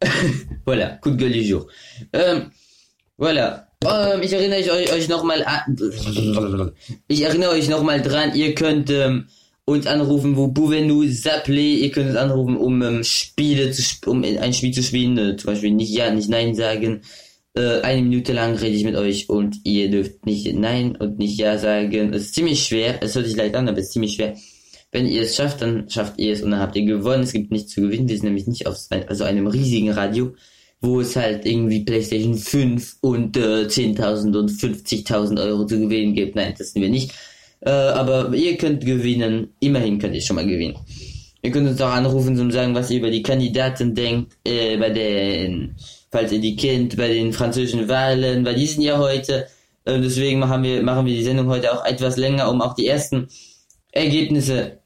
[0.66, 1.66] voilà, coup de gueule du jour.
[2.12, 2.50] Ähm,
[3.18, 3.66] voilà.
[3.84, 5.76] Ähm, ich erinnere euch, euch nochmal an.
[7.08, 9.28] Ich erinnere euch nochmal dran, ihr könnt ähm,
[9.66, 14.06] uns anrufen, wo pouvez nous appeler, ihr könnt uns anrufen, um ähm, Spiele zu sp
[14.06, 17.02] um ein Spiel zu spielen, äh, zum Beispiel nicht ja, nicht nein sagen.
[17.54, 21.38] Äh, eine Minute lang rede ich mit euch und ihr dürft nicht nein und nicht
[21.38, 22.14] ja sagen.
[22.14, 24.36] Es ist ziemlich schwer, es hört sich leicht an, aber es ist ziemlich schwer.
[24.92, 27.24] Wenn ihr es schafft, dann schafft ihr es und dann habt ihr gewonnen.
[27.24, 28.08] Es gibt nichts zu gewinnen.
[28.08, 28.78] Wir sind nämlich nicht auf
[29.08, 30.34] also einem riesigen Radio,
[30.80, 36.36] wo es halt irgendwie PlayStation 5 und äh, 10.000 und 50.000 Euro zu gewinnen gibt.
[36.36, 37.12] Nein, das sind wir nicht.
[37.60, 39.54] Äh, aber ihr könnt gewinnen.
[39.60, 40.76] Immerhin könnt ihr schon mal gewinnen.
[41.42, 44.90] Ihr könnt uns auch anrufen und sagen, was ihr über die Kandidaten denkt, äh, bei
[44.90, 45.76] den,
[46.10, 49.46] falls ihr die kennt, bei den französischen Wahlen, weil die sind ja heute.
[49.84, 52.86] Äh, deswegen machen wir, machen wir die Sendung heute auch etwas länger, um auch die
[52.86, 53.28] ersten
[53.92, 54.80] Ergebnisse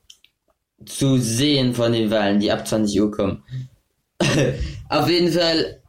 [0.84, 3.42] zu sehen von den Wahlen, die ab 20 Uhr kommen.
[4.88, 5.79] auf jeden Fall,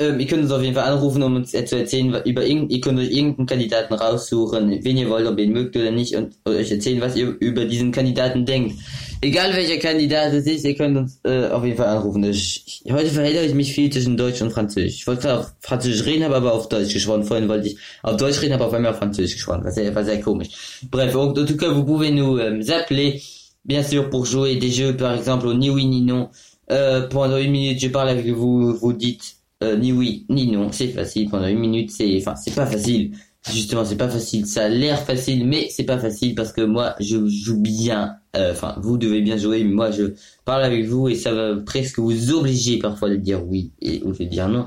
[0.00, 2.72] ähm, ihr könnt uns auf jeden Fall anrufen, um uns äh, zu erzählen, über irgend,
[2.72, 6.16] ihr könnt euch irgendeinen Kandidaten raussuchen, wen ihr wollt, ob ihr ihn mögt oder nicht,
[6.16, 8.76] und euch erzählen, was ihr über diesen Kandidaten denkt.
[9.20, 12.24] Egal welcher Kandidat es ist, ihr könnt uns äh, auf jeden Fall anrufen.
[12.24, 14.94] Ich, ich, heute verhält ich mich viel zwischen Deutsch und Französisch.
[14.94, 17.22] Ich wollte zwar auf Französisch reden, habe aber auf Deutsch geschworen.
[17.22, 19.46] Vorhin wollte ich auf Deutsch reden, habe auf einmal auf Französisch.
[19.46, 20.48] Was sehr, war sehr komisch.
[20.90, 23.20] Bref, en tout cas, vous pouvez nous euh, appeler,
[23.64, 26.30] bien sûr, pour jouer des jeux, par exemple, ni oui ni non.
[26.70, 30.72] Euh, pendant une minute, je parle avec vous, vous dites euh, ni oui ni non.
[30.72, 31.28] C'est facile.
[31.30, 33.12] Pendant une minute, c'est, enfin, c'est pas facile.
[33.50, 34.46] Justement, c'est pas facile.
[34.46, 38.16] Ça a l'air facile, mais c'est pas facile parce que moi, je joue bien.
[38.36, 40.12] euh, Enfin, vous devez bien jouer, mais moi, je
[40.44, 44.12] parle avec vous et ça va presque vous obliger parfois de dire oui et ou
[44.12, 44.66] de dire non.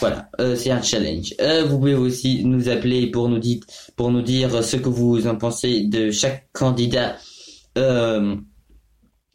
[0.00, 1.34] Voilà, euh, c'est un challenge.
[1.68, 3.60] Vous pouvez aussi nous appeler pour nous dire
[3.96, 7.16] pour nous dire ce que vous en pensez de chaque candidat.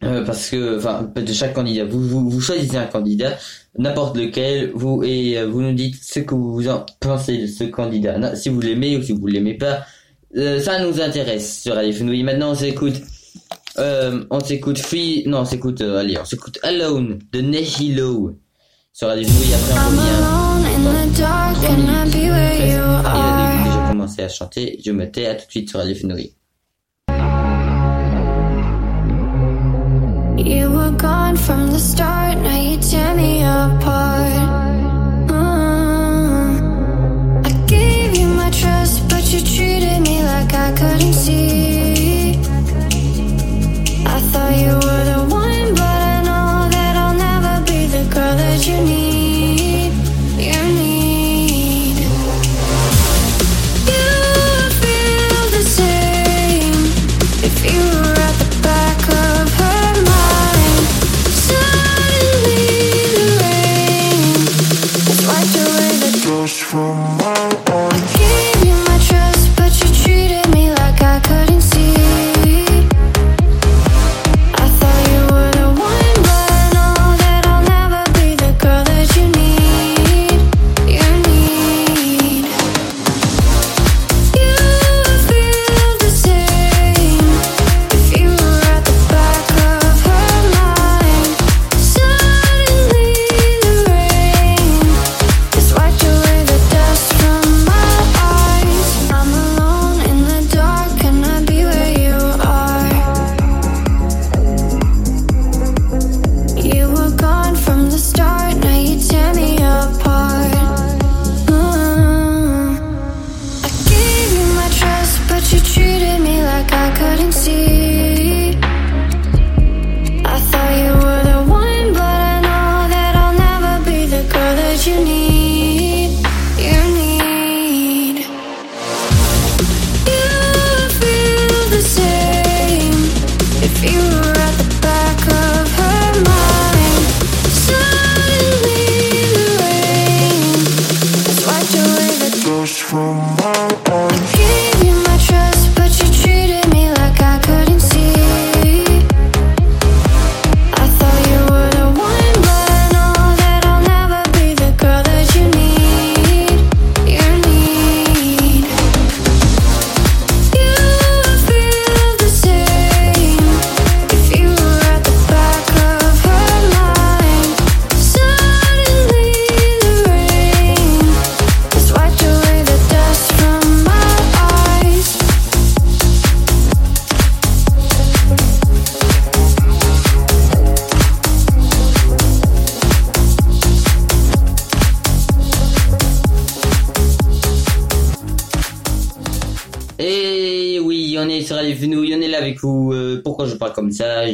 [0.06, 3.38] Euh, parce que, enfin, de chaque candidat, vous, vous, vous choisissez un candidat,
[3.78, 7.64] n'importe lequel, vous et euh, vous nous dites ce que vous en pensez de ce
[7.66, 9.86] candidat, si vous l'aimez ou si vous l'aimez pas,
[10.38, 12.24] Euh, ça nous intéresse sur Radio Fenouille.
[12.24, 13.02] Maintenant, on s'écoute,
[13.78, 18.36] on s'écoute Free, non, on s'écoute, allez, on s'écoute Alone de Nehilo
[18.92, 19.54] sur Radio Fenouille.
[19.54, 21.26] Après, on revient.
[23.06, 23.64] a are?
[23.64, 26.34] déjà commencé à chanter, je me tais à tout de suite sur Radio Fenouille.
[30.38, 34.34] You were gone from the start, now you tear me apart.
[35.30, 36.66] Mm.
[37.46, 42.38] I gave you my trust, but you treated me like I couldn't see.
[44.06, 44.85] I thought you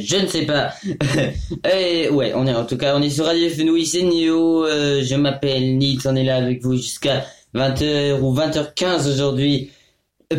[0.04, 0.74] Je ne sais pas.
[1.74, 4.66] Et ouais, on est en tout cas, on est sur Radio Fenouille, c'est Néo.
[4.66, 7.26] Euh, je m'appelle Nitz, on est là avec vous jusqu'à
[7.56, 9.72] 20h ou 20h15 aujourd'hui.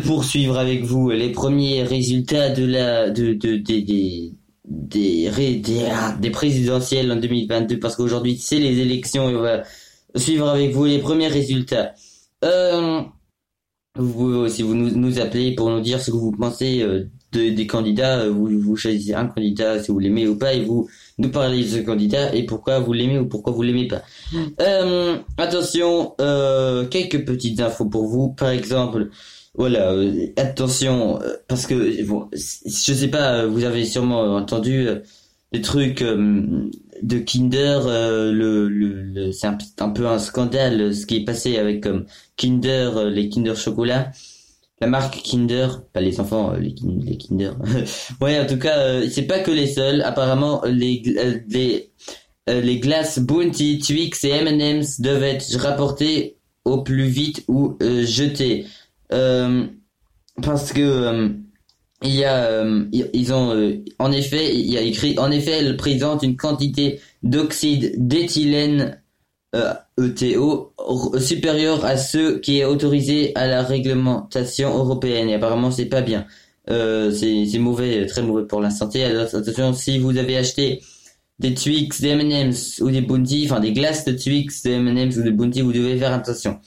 [0.05, 4.33] poursuivre avec vous les premiers résultats de la de, de, des des
[4.65, 9.63] des, des, ah, des présidentielles en 2022 parce qu'aujourd'hui c'est les élections et on va
[10.15, 11.93] suivre avec vous les premiers résultats.
[12.43, 13.01] Euh,
[13.95, 17.49] vous pouvez aussi nous, nous appeler pour nous dire ce que vous pensez euh, de,
[17.49, 18.19] des candidats.
[18.19, 21.63] Euh, Vous, vous choisissez un candidat si vous l'aimez ou pas et vous nous parlez
[21.63, 24.01] de ce candidat et pourquoi vous l'aimez ou pourquoi vous l'aimez pas.
[24.61, 28.29] Euh, attention, euh, quelques petites infos pour vous.
[28.29, 29.09] Par exemple,
[29.55, 34.87] voilà, euh, attention, euh, parce que bon, je sais pas, euh, vous avez sûrement entendu
[34.87, 34.99] euh,
[35.51, 36.41] des trucs euh,
[37.03, 41.25] de Kinder, euh, le, le, le- c'est un, un peu un scandale ce qui est
[41.25, 41.85] passé avec
[42.37, 44.11] Kinder, les Kinder chocolat,
[44.83, 47.51] la marque Kinder, pas les enfants, euh, les, kin- les Kinder.
[48.21, 50.01] ouais, en tout cas, euh, c'est pas que les seuls.
[50.01, 51.91] Apparemment, les euh, les
[52.47, 58.65] les glaces Bounty, Twix et M&M's doivent être rapportées au plus vite ou jetées.
[60.41, 61.31] Parce que
[62.03, 66.23] il y a ils ont en effet il y a écrit en effet elle présente
[66.23, 68.99] une quantité d'oxyde d'éthylène
[69.53, 75.85] ETO r- supérieure à ce qui est autorisé à la réglementation européenne et apparemment c'est
[75.85, 76.25] pas bien
[76.69, 80.81] euh, c'est mauvais très mauvais pour la santé alors attention si vous avez acheté
[81.39, 85.23] des Twix, des M&M's ou des Bounty, enfin des glaces de Twix, des M&M's ou
[85.23, 86.59] des Bounty, vous devez faire attention.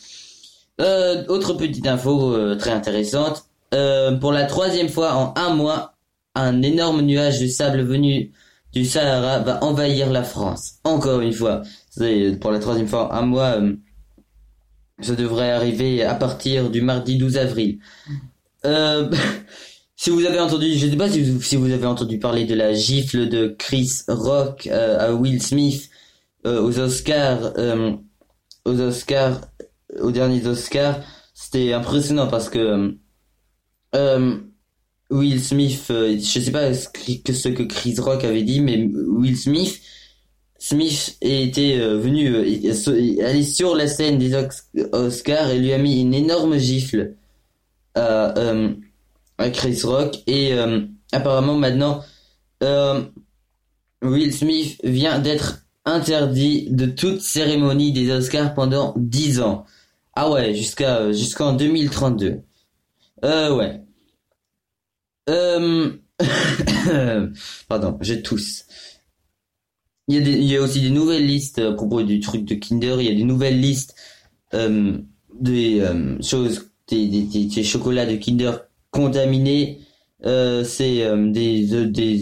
[0.80, 3.45] Euh, autre petite info euh, très intéressante.
[3.74, 5.95] Euh, pour la troisième fois en un mois,
[6.34, 8.32] un énorme nuage de sable venu
[8.72, 10.74] du Sahara va envahir la France.
[10.84, 11.62] Encore une fois.
[12.40, 13.61] Pour la troisième fois un mois.
[13.61, 13.74] euh,
[15.01, 17.78] ça devrait arriver à partir du mardi 12 avril.
[18.64, 19.11] Euh,
[19.97, 23.28] si vous avez entendu, je sais pas si vous, avez entendu parler de la gifle
[23.28, 25.90] de Chris Rock euh, à Will Smith
[26.44, 27.55] aux Oscars,
[28.64, 29.40] aux Oscars,
[30.01, 31.01] aux derniers Oscars,
[31.34, 32.97] c'était impressionnant parce que
[35.11, 39.80] Will Smith, je sais pas ce que Chris Rock avait dit, mais Will Smith,
[40.59, 44.35] Smith était euh, venu euh, aller sur la scène des
[44.93, 47.15] Oscars et lui a mis une énorme gifle
[47.95, 48.73] à, euh,
[49.53, 50.55] Chris Rock et
[51.13, 52.03] apparemment maintenant
[54.03, 59.67] Will Smith vient d'être interdit de toute cérémonie des Oscars pendant 10 ans.
[60.15, 62.41] Ah ouais, jusqu'à jusqu'en 2032.
[63.25, 63.83] Euh ouais.
[65.29, 65.93] Euh...
[67.69, 68.66] Pardon, j'ai tous.
[70.09, 72.45] Il y a des, il y a aussi des nouvelles listes à propos du truc
[72.45, 72.97] de Kinder.
[73.01, 73.95] Il y a des nouvelles listes
[74.55, 74.99] euh,
[75.41, 78.53] des euh, choses, des, des, des, chocolats de Kinder
[78.91, 79.81] contaminés.
[80.25, 82.19] Euh, c'est euh, des œufs, des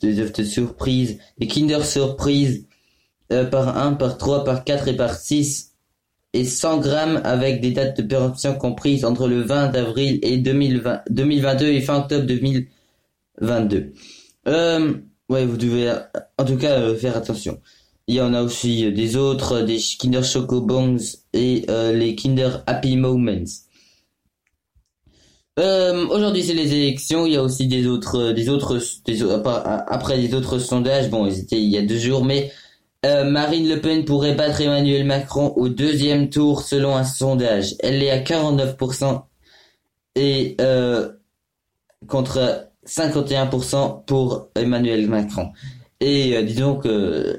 [0.00, 2.66] des œufs de surprise, des Kinder surprise
[3.32, 5.74] euh, par 1, par 3, par 4 et par 6
[6.32, 11.02] et 100 grammes avec des dates de péremption comprises entre le 20 avril et 2020,
[11.10, 13.92] 2022 et fin octobre 2022.
[15.30, 15.98] Euh, ouais, vous devez euh,
[16.38, 17.60] en tout cas euh, faire attention.
[18.08, 21.00] Il y en a aussi euh, des autres, des Kinder Choco Bongs
[21.32, 23.44] et euh, les Kinder Happy Moments.
[25.58, 27.26] Euh, aujourd'hui c'est les élections.
[27.26, 29.22] Il y a aussi des autres, des autres, des,
[29.86, 31.10] après des autres sondages.
[31.10, 32.52] Bon, ils étaient il y a deux jours, mais
[33.04, 37.74] euh, Marine Le Pen pourrait battre Emmanuel Macron au deuxième tour selon un sondage.
[37.80, 39.22] Elle est à 49%
[40.16, 41.12] et euh,
[42.08, 45.48] contre 51% pour Emmanuel Macron.
[46.00, 47.38] Et euh, disons que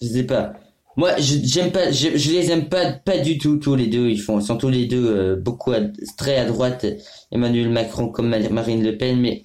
[0.00, 0.52] je sais pas.
[0.96, 4.08] Moi, j'aime pas, je, je les aime pas pas du tout tous les deux.
[4.08, 5.80] Ils font, sont tous les deux euh, beaucoup à-
[6.16, 6.86] très à droite.
[7.32, 9.42] Emmanuel Macron comme Ma- Marine Le Pen, mais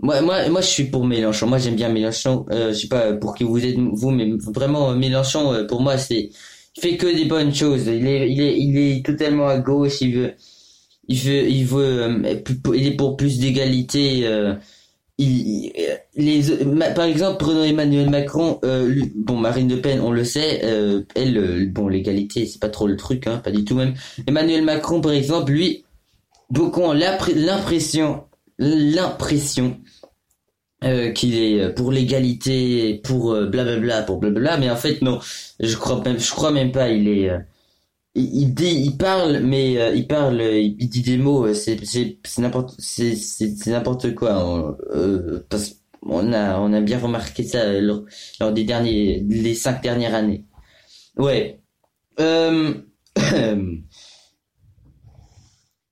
[0.00, 1.46] moi, moi, moi, je suis pour Mélenchon.
[1.46, 2.46] Moi, j'aime bien Mélenchon.
[2.50, 5.98] Euh, je sais pas pour qui vous êtes vous, mais vraiment Mélenchon, euh, pour moi,
[5.98, 6.30] c'est
[6.76, 7.86] il fait que des bonnes choses.
[7.86, 10.00] Il est, il est, il est totalement à gauche.
[10.00, 10.34] Il veut,
[11.08, 12.40] il veut, il veut, euh,
[12.74, 14.26] il est pour plus d'égalité.
[14.26, 14.54] euh,
[15.18, 16.42] il, euh, les,
[16.94, 18.60] par exemple, prenons Emmanuel Macron.
[18.64, 20.60] euh, bon, Marine Le Pen, on le sait.
[20.64, 23.94] euh, elle, euh, bon, l'égalité, c'est pas trop le truc, hein, pas du tout même.
[24.26, 25.84] Emmanuel Macron, par exemple, lui,
[26.50, 28.24] beaucoup ont l'impr- l'impression,
[28.58, 29.78] l'impression
[30.84, 35.18] euh, qu'il est pour l'égalité, pour euh, blablabla, pour blablabla, mais en fait non,
[35.60, 36.88] je crois même, je crois même pas.
[36.90, 37.38] Il est, euh,
[38.18, 41.78] il, parle, mais euh, il parle, euh, il, dit des mots, euh, c'est,
[42.38, 43.14] n'importe, c'est,
[43.66, 44.44] n'importe quoi.
[44.44, 48.02] on- euh, parce on a, on a bien remarqué ça lors,
[48.40, 50.44] lors des derniers, les cinq dernières années.
[51.16, 51.60] Ouais.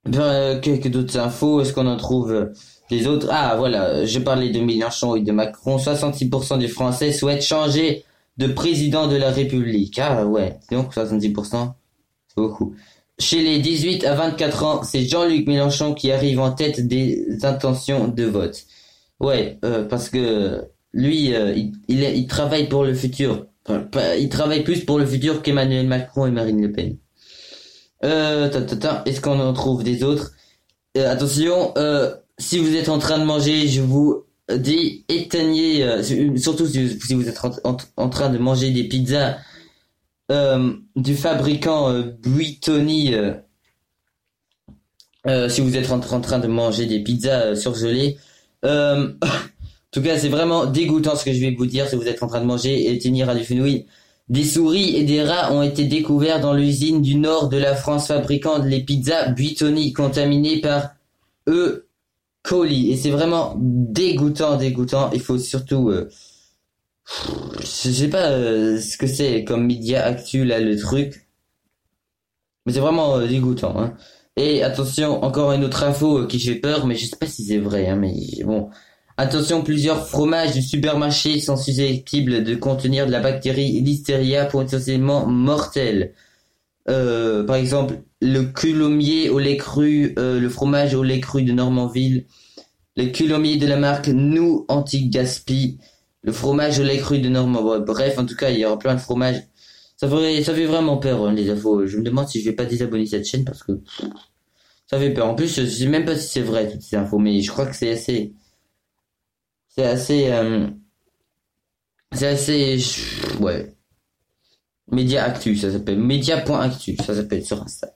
[0.04, 2.52] Ben, quelques d'autres infos, est-ce qu'on en trouve
[2.90, 3.26] des autres?
[3.30, 5.78] Ah, voilà, je parlais de Mélenchon et de Macron.
[5.78, 8.04] 66% des Français souhaitent changer
[8.36, 9.98] de président de la République.
[9.98, 11.85] Ah, ouais, donc 70%, c'est
[12.36, 12.74] beaucoup.
[13.18, 18.08] chez les 18 à 24 ans, c'est Jean-Luc Mélenchon qui arrive en tête des intentions
[18.08, 18.64] de vote.
[19.20, 21.54] Ouais, euh, parce que lui, euh,
[21.88, 23.46] il, travaille pour le futur.
[24.18, 26.96] Il travaille plus pour le futur qu'Emmanuel Macron et Marine Le Pen.
[28.04, 28.50] Euh,
[29.04, 30.32] est-ce qu'on en trouve des autres?
[30.96, 31.74] Euh, Attention,
[32.38, 35.84] si vous êtes en train de manger, je vous dis éteignez,
[36.36, 39.36] surtout si, vous êtes en, train de manger des pizzas
[40.28, 43.14] du fabricant euh, Buitoni.
[43.14, 43.34] euh,
[45.26, 48.16] euh, si vous êtes en, train de manger des pizzas euh, surgelées.
[48.64, 49.28] Euh, en
[49.90, 52.28] tout cas, c'est vraiment dégoûtant ce que je vais vous dire si vous êtes en
[52.28, 53.86] train de manger et tenir à du fenouil.
[54.28, 58.08] Des souris et des rats ont été découverts dans l'usine du nord de la France
[58.08, 60.90] fabriquant les pizzas Buitoni contaminées par
[61.48, 61.86] E.
[62.42, 62.90] coli.
[62.92, 65.10] Et c'est vraiment dégoûtant, dégoûtant.
[65.12, 65.90] Il faut surtout...
[65.90, 66.08] euh,
[67.60, 71.26] je sais pas euh, ce que c'est comme média actu là le truc.
[72.66, 73.78] Mais c'est vraiment euh, dégoûtant.
[73.80, 73.94] Hein.
[74.36, 77.44] Et attention, encore une autre info euh, qui fait peur, mais je sais pas si
[77.44, 77.88] c'est vrai.
[77.88, 78.68] Hein, mais bon,
[79.16, 86.12] attention, plusieurs fromages du supermarché sont susceptibles de contenir de la bactérie Listeria potentiellement mortelle.
[86.88, 92.26] Euh, par exemple, le culomier au lait cru, le fromage au lait cru de Normanville,
[92.96, 95.78] le culomier de la marque Nou Anti-Gaspi,
[96.26, 97.78] le fromage au lait cru de Normand.
[97.80, 99.42] Bref, en tout cas, il y aura plein de fromages.
[99.96, 101.86] Ça fait, ça fait vraiment peur, hein, les infos.
[101.86, 103.80] Je me demande si je vais pas désabonner cette chaîne parce que
[104.88, 105.28] ça fait peur.
[105.28, 107.64] En plus, je sais même pas si c'est vrai, toutes ces infos, mais je crois
[107.64, 108.34] que c'est assez,
[109.68, 110.66] c'est assez, euh,
[112.12, 112.78] c'est assez,
[113.40, 113.72] ouais.
[114.90, 115.98] Média Actu, ça s'appelle.
[115.98, 117.88] Média.actu, ça s'appelle sur Insta.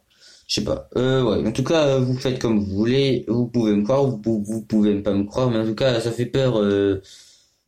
[0.49, 0.89] Je sais pas.
[0.97, 1.47] Euh, ouais.
[1.47, 3.25] En tout cas, euh, vous faites comme vous voulez.
[3.29, 6.11] Vous pouvez me croire, vous, vous pouvez pas me croire, mais en tout cas, ça
[6.11, 7.01] fait peur, euh...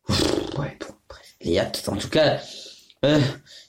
[0.09, 1.35] Ouais, bon, bref.
[1.43, 2.39] Les hâtes, en tout cas,
[3.05, 3.19] euh,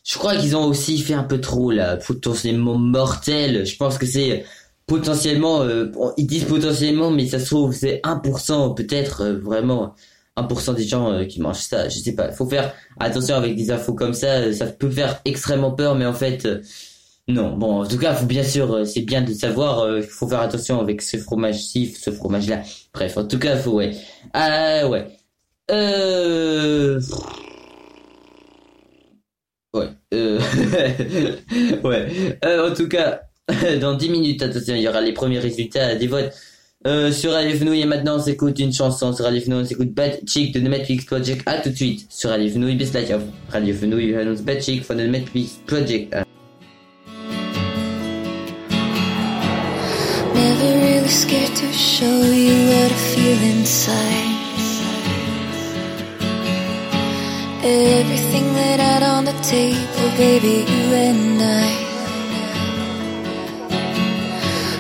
[0.04, 3.66] je crois qu'ils ont aussi fait un peu trop, là, potentiellement mortel.
[3.66, 4.46] Je pense que c'est
[4.88, 9.96] potentiellement, euh, ils disent potentiellement, mais ça se trouve, c'est 1%, peut-être, euh, vraiment,
[10.36, 11.90] 1% des gens euh, qui mangent ça.
[11.90, 12.32] Je sais pas.
[12.32, 14.28] Faut faire attention avec des infos comme ça.
[14.40, 16.62] euh, Ça peut faire extrêmement peur, mais en fait, euh,
[17.28, 17.56] non.
[17.58, 20.80] Bon, en tout cas, faut bien sûr, c'est bien de savoir, euh, faut faire attention
[20.82, 22.64] avec ce fromage-ci, ce fromage-là.
[22.94, 23.96] Bref, en tout cas, faut, ouais.
[24.34, 25.08] Ah, ouais.
[25.72, 27.00] Euh...
[29.74, 29.90] Ouais.
[30.14, 30.40] Euh...
[31.84, 32.38] ouais.
[32.46, 33.22] Euh, en tout cas,
[33.82, 36.34] dans 10 minutes, attention, il y aura les premiers résultats des votes.
[36.86, 39.14] Euh, sur Fenouil, et maintenant, on s'écoute une chanson.
[39.14, 41.42] Sur Fenouil, on s'écoute Bad Chick de The Matrix Project.
[41.46, 42.06] À tout de suite.
[42.10, 46.14] Sur Fenouil, wir hören uns Bad Chick von The Matrix Project.
[50.36, 54.33] Never really scared to show you what I feel inside.
[57.66, 61.70] Everything laid out on the table, baby, you and I.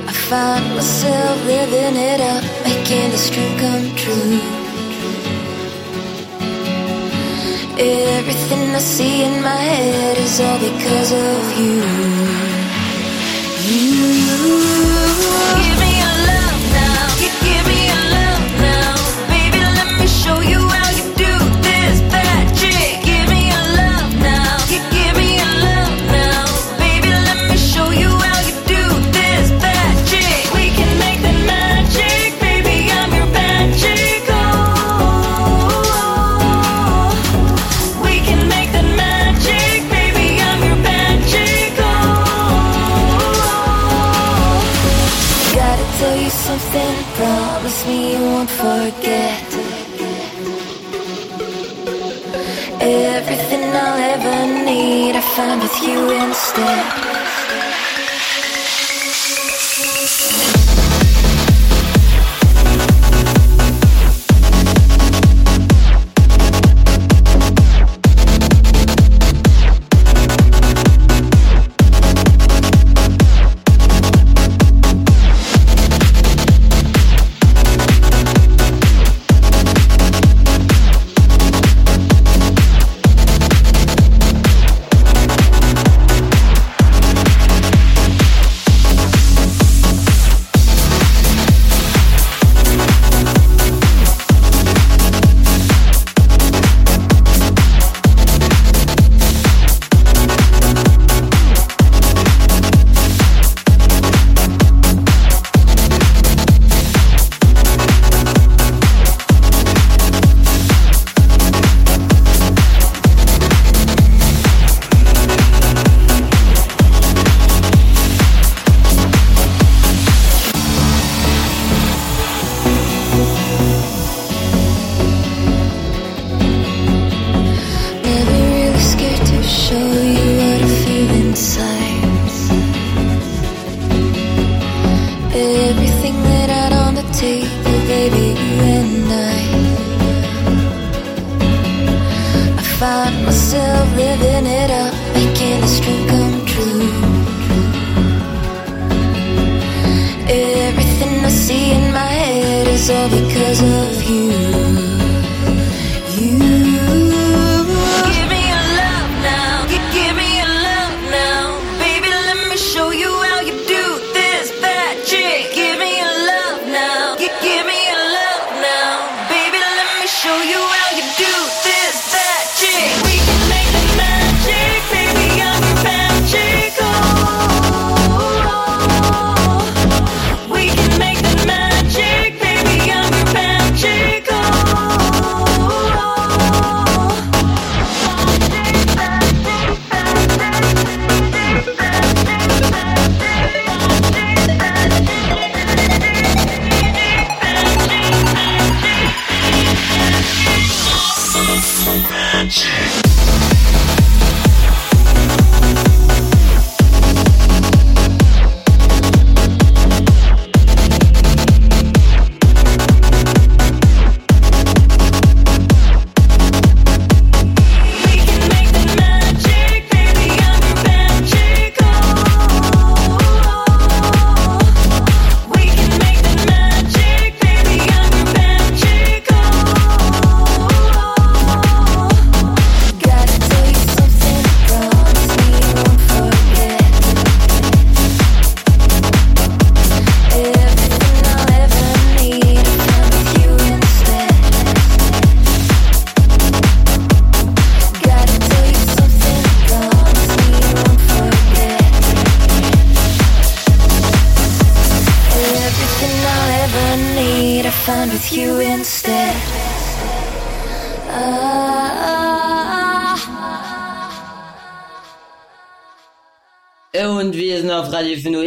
[0.09, 4.39] I find myself living it up, making this dream come true.
[7.79, 11.75] Everything I see in my head is all because of you.
[13.69, 13.87] You
[15.57, 17.07] give me your love now.
[17.19, 17.72] Gi- Give me
[55.31, 57.12] Find with you instead.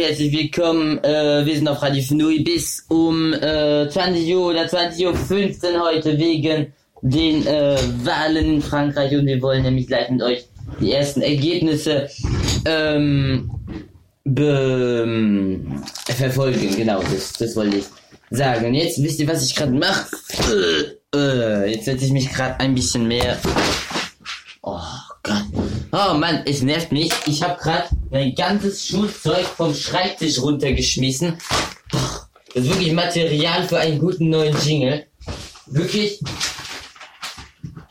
[0.07, 1.03] Herzlich willkommen.
[1.03, 5.81] Äh, wir sind auf Radio Fenui bis um äh, 20 Uhr oder 20 Uhr 15
[5.81, 10.47] heute wegen den äh, Wahlen in Frankreich und wir wollen nämlich gleich mit euch
[10.79, 12.07] die ersten Ergebnisse
[12.63, 13.51] ähm,
[14.23, 16.73] be, ähm, verfolgen.
[16.77, 17.85] Genau, das, das wollte ich
[18.29, 18.67] sagen.
[18.67, 20.07] Und jetzt wisst ihr, was ich gerade mache?
[21.13, 23.37] Äh, äh, jetzt setze ich mich gerade ein bisschen mehr
[24.63, 24.79] Oh
[25.27, 25.43] Gott.
[25.91, 27.11] Oh Mann, es nervt mich.
[27.25, 31.37] Ich habe gerade mein ganzes Schulzeug vom Schreibtisch runtergeschmissen.
[31.91, 35.05] Das ist wirklich Material für einen guten neuen Jingle.
[35.67, 36.19] Wirklich.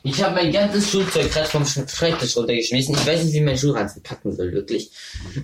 [0.03, 2.95] Ich habe mein ganzes Schulzeug gerade vom Sch- Schreibtisch runtergeschmissen.
[2.95, 4.91] Ich weiß nicht, wie mein Schulranzen packen soll, wirklich.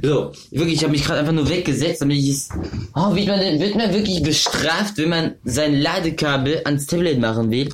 [0.02, 2.48] So, wirklich, ich habe mich gerade einfach nur weggesetzt, damit ich es...
[2.94, 7.50] Oh, wird man, denn- wird man wirklich bestraft, wenn man sein Ladekabel ans Tablet machen
[7.50, 7.70] will?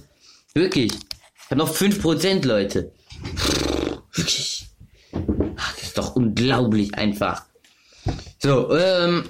[0.54, 0.90] Wirklich.
[0.92, 2.90] Ich habe noch 5%, Leute.
[4.18, 4.66] Wirklich.
[5.56, 7.44] Ach, das ist doch unglaublich einfach.
[8.38, 9.24] So, ähm,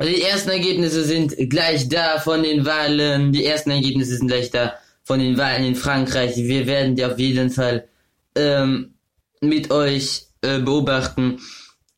[0.00, 3.32] die ersten Ergebnisse sind gleich da von den Wahlen.
[3.32, 6.36] Die ersten Ergebnisse sind gleich da von den Wahlen in Frankreich.
[6.36, 7.88] Wir werden die auf jeden Fall
[8.34, 8.94] ähm,
[9.40, 11.40] mit euch äh, beobachten.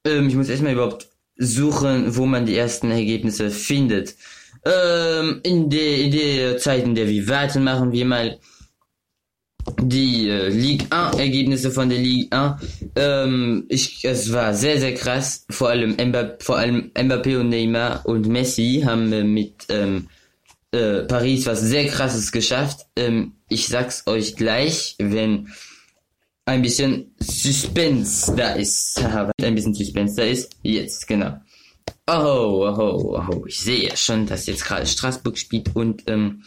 [0.05, 4.15] Ähm, ich muss erstmal überhaupt suchen, wo man die ersten Ergebnisse findet.
[4.65, 8.39] Ähm, in der, in der Zeit, in der wir warten, machen wir mal
[9.81, 12.61] die äh, Ligue 1 Ergebnisse von der Ligue 1.
[12.97, 15.47] Ähm, ich, es war sehr sehr krass.
[15.51, 20.09] Vor allem Mbappé, vor allem Mbappé und Neymar und Messi haben äh, mit ähm,
[20.73, 22.87] äh, Paris was sehr krasses geschafft.
[22.97, 25.49] Ähm, ich sag's euch gleich, wenn
[26.47, 29.03] ein bisschen Suspense da ist.
[29.41, 30.51] Ein bisschen Suspense da ist.
[30.63, 31.39] Jetzt genau.
[32.07, 36.43] Oh, oh, oh, ich sehe schon, dass jetzt gerade Straßburg spielt und ähm,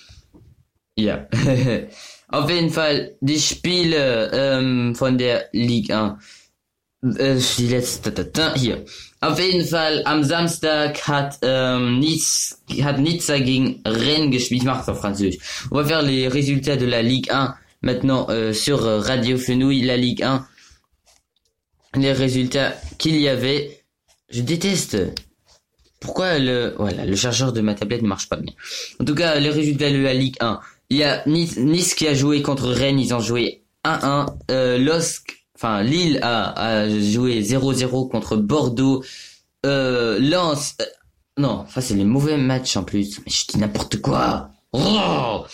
[0.95, 1.27] ja.
[2.29, 6.19] Auf jeden Fall die Spiele ähm, von der Liga
[7.03, 7.19] 1.
[7.19, 8.85] Äh, die letzte hier.
[9.21, 14.61] Auf jeden Fall am Samstag hat ähm, Nice hat Nizza gegen Rennes gespielt.
[14.61, 15.37] Ich mache en français.
[15.71, 19.81] On va faire les résultats de la Ligue 1 maintenant euh, sur euh, Radio Fenouil,
[19.81, 20.45] la Ligue 1.
[21.95, 23.83] Les résultats qu'il y avait.
[24.29, 24.97] Je déteste.
[25.99, 28.53] Pourquoi le voilà le chargeur de ma tablette ne marche pas bien.
[28.99, 30.59] En tout cas, les résultats de la Ligue 1.
[30.89, 34.37] Il y a Nice, Nice qui a joué contre Rennes, ils ont joué 1-1.
[34.51, 34.99] Euh,
[35.55, 39.03] enfin Lille a, joué 0-0 contre Bordeaux.
[39.65, 40.85] Euh, Lens, euh,
[41.37, 43.19] non, ça c'est les mauvais matchs en plus.
[43.19, 44.51] Mais je dis n'importe quoi.
[44.73, 45.45] Oh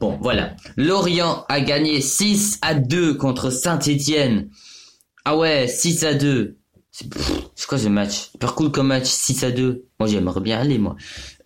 [0.00, 0.56] bon, voilà.
[0.76, 4.50] Lorient a gagné 6 à 2 contre Saint-Étienne.
[5.24, 6.58] Ah ouais, 6 à 2.
[6.90, 8.30] C'est pff, c'est quoi ce match?
[8.34, 9.86] Hyper cool comme match, 6 à 2.
[9.98, 10.96] Moi j'aimerais bien aller, moi.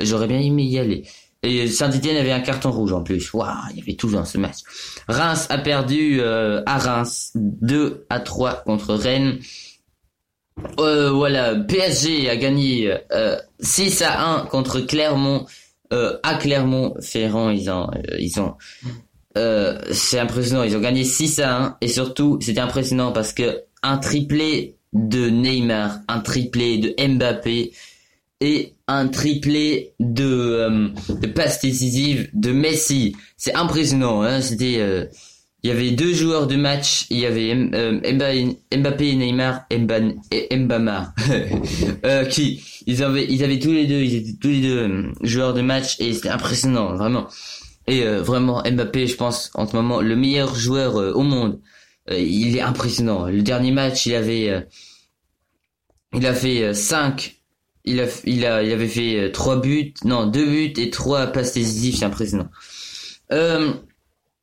[0.00, 1.06] J'aurais bien aimé y aller.
[1.46, 3.32] Et Saint-Etienne avait un carton rouge en plus.
[3.32, 4.58] Waouh, il y avait tout dans ce match.
[5.08, 9.38] Reims a perdu euh, à Reims 2 à 3 contre Rennes.
[10.80, 15.46] Euh, voilà, PSG a gagné euh, 6 à 1 contre Clermont.
[15.92, 18.56] Euh, à Clermont-Ferrand, ils ont, euh, ils ont,
[19.38, 20.64] euh, c'est impressionnant.
[20.64, 25.28] Ils ont gagné 6 à 1 et surtout, c'était impressionnant parce que un triplé de
[25.30, 27.72] Neymar, un triplé de Mbappé
[28.40, 33.16] et un triplé de, euh, de passes décisives de Messi.
[33.36, 34.22] C'est impressionnant.
[34.22, 35.06] Hein C'était, euh,
[35.62, 37.06] il y avait deux joueurs de match.
[37.10, 39.80] Il y avait euh, Mba- Mbappé et Neymar, et
[42.04, 45.12] euh, qui ils avaient, ils avaient tous les deux, ils étaient tous les deux euh,
[45.22, 47.26] joueurs de match et c'était impressionnant, vraiment.
[47.88, 51.60] Et euh, vraiment Mbappé, je pense en ce moment le meilleur joueur au monde.
[52.08, 53.26] Il est impressionnant.
[53.26, 54.64] Le dernier match, il avait,
[56.14, 57.35] il a fait 5
[57.86, 61.26] il a, il a, il avait fait euh, trois buts, non, deux buts et trois
[61.28, 62.48] passes décisives, c'est impressionnant.
[63.32, 63.72] Euh,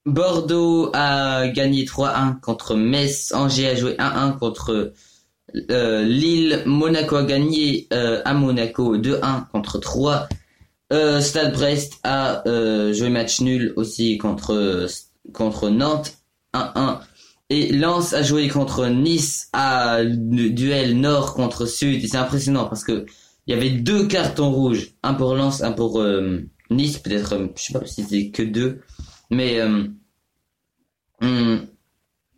[0.05, 4.91] Bordeaux a gagné 3-1 contre Metz, Angers a joué 1-1 contre
[5.71, 10.27] euh, Lille, Monaco a gagné à Monaco 2-1 contre 3.
[10.91, 12.43] Euh, Stade Brest a
[12.91, 14.87] joué match nul aussi contre
[15.31, 16.17] contre Nantes
[16.53, 16.99] 1-1
[17.49, 22.83] et Lens a joué contre Nice à du- duel nord contre sud c'est impressionnant parce
[22.83, 23.05] que
[23.47, 27.47] il y avait deux cartons rouges, un pour Lens, un pour euh, Nice, peut-être, euh,
[27.55, 28.81] je sais pas si c'était que deux,
[29.29, 29.87] mais euh,
[31.21, 31.67] hum,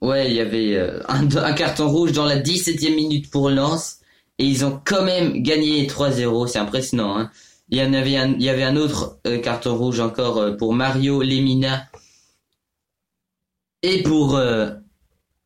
[0.02, 4.00] ouais, il y avait un, carton rouge dans la 17e minute pour Lens
[4.40, 7.18] et ils ont quand même gagné 3-0, c'est impressionnant.
[7.18, 7.32] Hein.
[7.70, 11.24] Il y en avait un, il y avait un autre carton rouge encore pour Mario
[11.24, 11.88] Lemina
[13.82, 14.40] et pour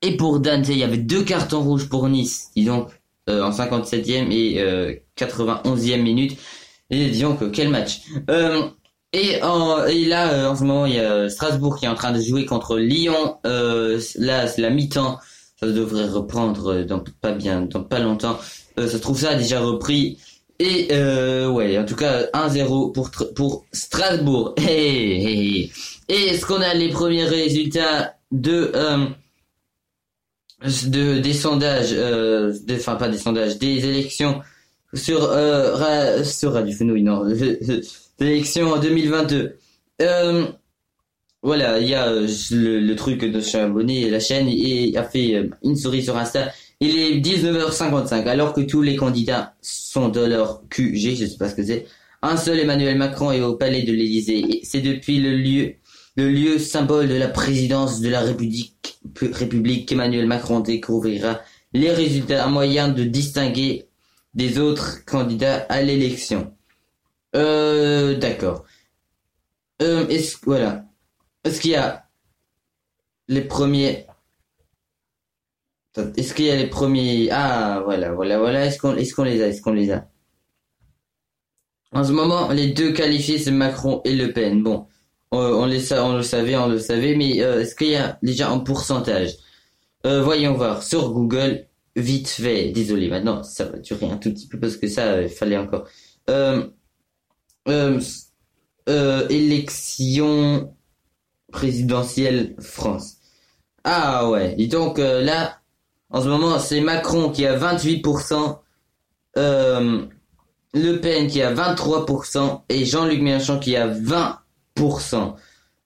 [0.01, 2.51] et pour Dante, il y avait deux cartons rouges pour Nice,
[3.43, 6.37] en 57e et euh, 91e minute.
[6.89, 8.01] Et disons que quel match.
[8.29, 8.63] Euh,
[9.13, 12.11] Et, et là, euh, en ce moment, il y a Strasbourg qui est en train
[12.11, 13.37] de jouer contre Lyon.
[13.45, 15.17] Euh, là, c'est la mi-temps.
[15.59, 18.37] Ça devrait reprendre euh, dans pas bien, pas longtemps.
[18.77, 20.17] Euh, ça se trouve ça a déjà repris.
[20.59, 24.53] Et euh, ouais, en tout cas 1-0 pour pour Strasbourg.
[24.59, 25.71] Hey, hey.
[26.07, 29.05] Et est-ce qu'on a les premiers résultats de euh,
[30.61, 34.41] de des sondages, euh, enfin pas des sondages, des élections
[34.93, 37.23] sur euh, ra- sur Radio Fenouil, non,
[38.19, 39.55] élections en 2022.
[40.01, 40.45] Euh,
[41.41, 45.49] voilà, il y a euh, le, truc de abonné la chaîne et a fait euh,
[45.63, 46.51] une story sur Insta.
[46.81, 51.49] Il est 19h55 alors que tous les candidats sont dans leur QG, je sais pas
[51.49, 51.85] ce que c'est.
[52.21, 54.59] Un seul Emmanuel Macron est au palais de l'Élysée.
[54.63, 55.75] C'est depuis le lieu
[56.19, 61.39] le lieu symbole de la présidence de la République, République Macron découvrira
[61.71, 63.87] les résultats, un moyen de distinguer
[64.33, 66.53] des autres candidats à l'élection.
[67.37, 68.65] Euh, d'accord.
[69.81, 70.85] Euh, est-ce, voilà.
[71.45, 72.09] Est-ce qu'il y a
[73.29, 74.05] les premiers,
[76.17, 79.61] est-ce qu'il y a les premiers, ah, voilà, voilà, voilà, est-ce qu'on les a, est-ce
[79.61, 80.09] qu'on les a?
[81.93, 84.61] En ce moment, les deux qualifiés, c'est Macron et Le Pen.
[84.61, 84.87] Bon,
[85.31, 88.59] on, on le savait, on le savait, mais euh, est-ce qu'il y a déjà un
[88.59, 89.33] pourcentage?
[90.05, 92.69] Euh, Voyons voir sur Google, vite fait.
[92.71, 95.57] Désolé, maintenant ça va durer un tout petit peu parce que ça, euh, il fallait
[95.57, 95.87] encore.
[99.29, 100.75] Élection
[101.51, 103.17] présidentielle France.
[103.83, 105.59] Ah ouais, dis donc là,
[106.09, 108.59] en ce moment, c'est Macron qui a 28%,
[109.37, 110.05] euh,
[110.73, 114.37] Le Pen qui a 23% et Jean-Luc Mélenchon qui a 20%.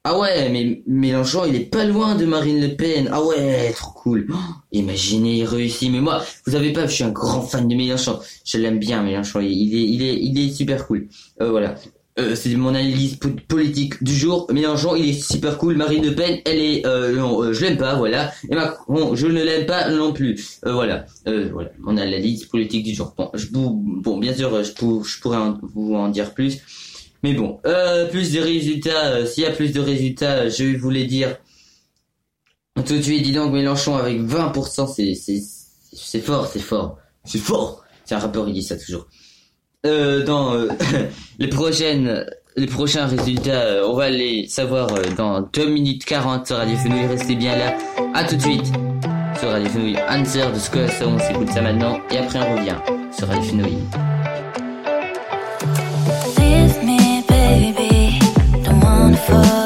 [0.05, 3.09] Ah ouais, mais Mélenchon, il est pas loin de Marine Le Pen.
[3.11, 4.27] Ah ouais, trop cool.
[4.33, 4.35] Oh,
[4.73, 5.89] imaginez, il réussit.
[5.91, 8.19] Mais moi, vous savez pas, je suis un grand fan de Mélenchon.
[8.45, 9.39] Je l'aime bien, Mélenchon.
[9.39, 11.07] Il est, il est, il est super cool.
[11.41, 11.75] Euh, voilà.
[12.19, 14.45] Euh, c'est mon analyse po- politique du jour.
[14.51, 15.77] Mélenchon, il est super cool.
[15.77, 18.31] Marine Le Pen, elle est, euh, non, euh, je l'aime pas, voilà.
[18.51, 20.59] Et Macron, je ne l'aime pas non plus.
[20.65, 21.05] Euh, voilà.
[21.27, 21.69] Euh, voilà.
[21.79, 23.13] Mon analyse politique du jour.
[23.17, 25.39] Bon, je, bon, bien sûr, je, pour- je pourrais
[25.73, 26.59] vous en dire plus.
[27.23, 30.65] Mais bon, euh, plus de résultats, euh, s'il y a plus de résultats, euh, je
[30.65, 31.37] vais vous les dire
[32.75, 33.23] tout de suite.
[33.23, 36.97] Dis donc, Mélenchon avec 20%, c'est, fort, c'est fort.
[37.23, 37.83] C'est fort!
[38.03, 39.07] C'est un rappeur, il dit ça toujours.
[39.85, 40.67] Dans
[41.39, 42.25] les prochaines,
[42.57, 47.05] les prochains résultats, on va les savoir dans 2 minutes 40 sur Radio Fenouil.
[47.05, 47.77] Restez bien là.
[48.13, 48.65] À tout de suite
[49.39, 49.97] sur Radio Fenouil.
[50.09, 51.99] Answer de Skull, ça on s'écoute ça maintenant.
[52.11, 52.77] Et après on revient
[53.17, 53.77] sur Radio Fenouil.
[59.25, 59.62] Don't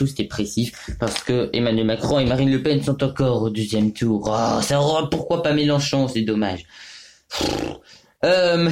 [0.00, 4.30] tous dépressifs parce que Emmanuel Macron et Marine Le Pen sont encore au deuxième tour.
[4.32, 4.80] Oh, ça
[5.10, 6.64] pourquoi pas Mélenchon, c'est dommage.
[8.24, 8.70] Euh,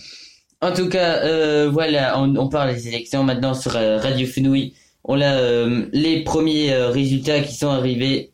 [0.62, 4.72] en tout cas, euh, voilà, on, parle des élections maintenant sur euh, Radio Fenouille.
[5.04, 8.32] On a les premiers résultats qui sont arrivés.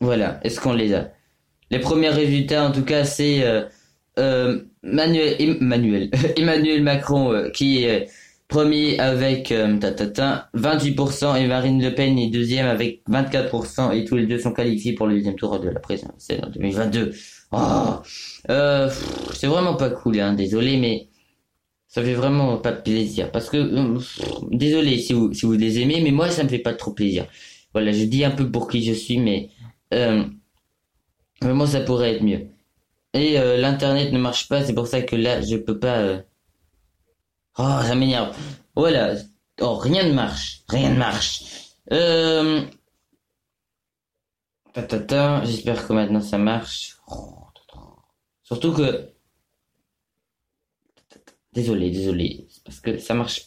[0.00, 1.10] Voilà, est-ce qu'on les a?
[1.72, 3.44] Les premiers résultats, en tout cas, c'est
[4.16, 8.08] Manuel, Emmanuel, Emmanuel Macron qui est
[8.48, 13.94] premier avec euh, ta, ta, ta, 28% et Marine Le Pen est deuxième avec 24%
[13.94, 17.12] et tous les deux sont qualifiés pour le deuxième tour de la présidentielle en 2022.
[17.52, 17.58] Oh,
[18.50, 18.90] euh,
[19.34, 21.08] c'est vraiment pas cool, hein, désolé, mais
[21.88, 23.98] ça fait vraiment pas plaisir parce que euh,
[24.50, 27.26] désolé si vous si vous les aimez, mais moi ça me fait pas trop plaisir.
[27.72, 29.50] Voilà, je dis un peu pour qui je suis, mais
[29.94, 30.24] euh,
[31.42, 32.46] vraiment ça pourrait être mieux.
[33.14, 36.22] Et euh, l'internet ne marche pas, c'est pour ça que là je peux pas.
[37.58, 38.36] Oh, ça m'énerve.
[38.76, 39.14] Voilà.
[39.60, 41.42] Oh, rien ne marche, rien ne marche.
[41.92, 42.62] Euh...
[44.72, 46.96] Ta, ta, ta, J'espère que maintenant ça marche.
[48.44, 49.10] Surtout que.
[51.52, 53.46] Désolé, désolé, parce que ça marche.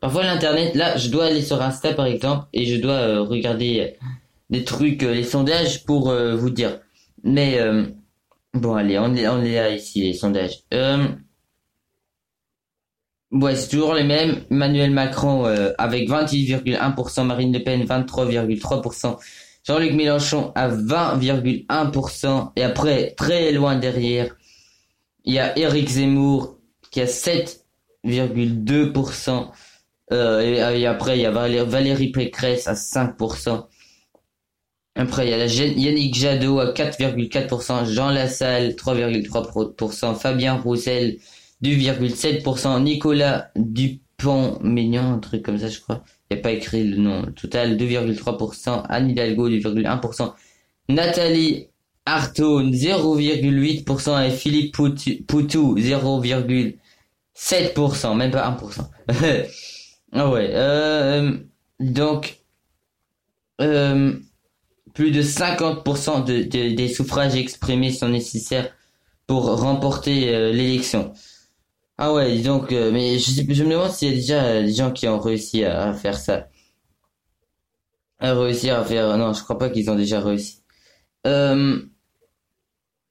[0.00, 3.80] Parfois l'internet, là, je dois aller sur Insta par exemple et je dois euh, regarder
[3.80, 4.06] euh,
[4.48, 6.80] des trucs, euh, les sondages pour vous dire.
[7.24, 7.58] Mais
[8.54, 10.62] bon, allez, on est, on est là ici les sondages.
[13.32, 14.44] Ouais, c'est toujours les mêmes.
[14.50, 19.16] Emmanuel Macron euh, avec 28,1%, Marine Le Pen 23,3%,
[19.64, 24.34] Jean-Luc Mélenchon à 20,1% et après très loin derrière,
[25.24, 26.58] il y a Éric Zemmour
[26.90, 29.48] qui a 7,2%.
[30.10, 33.66] Euh, et, et après, il y a Valé- Valérie Pécresse à 5%.
[34.96, 41.18] Après, il y a la Yannick Jadot à 4,4%, Jean Lassalle 3,3%, Fabien Roussel
[41.62, 46.04] 2,7%, Nicolas Dupont-Maignan, un truc comme ça, je crois.
[46.30, 47.22] Il pas écrit le nom.
[47.34, 50.32] Total 2,3%, Anne Hidalgo 2,1%,
[50.88, 51.66] Nathalie
[52.06, 58.88] Arthaud 0,8% et Philippe Poutou, Poutou 0,7%, même pas 1%.
[60.12, 61.36] ah ouais, euh,
[61.80, 62.38] donc,
[63.60, 64.14] euh,
[64.94, 68.70] plus de 50% de, de- des suffrages exprimés sont nécessaires
[69.26, 71.12] pour remporter euh, l'élection.
[71.98, 74.72] Ah ouais, donc, euh, mais je, sais- je me demande s'il y a déjà des
[74.72, 76.48] gens qui ont réussi à, faire ça.
[78.20, 79.16] À réussir à faire...
[79.18, 80.62] Non, je crois pas qu'ils ont déjà réussi.
[81.26, 81.80] Euh,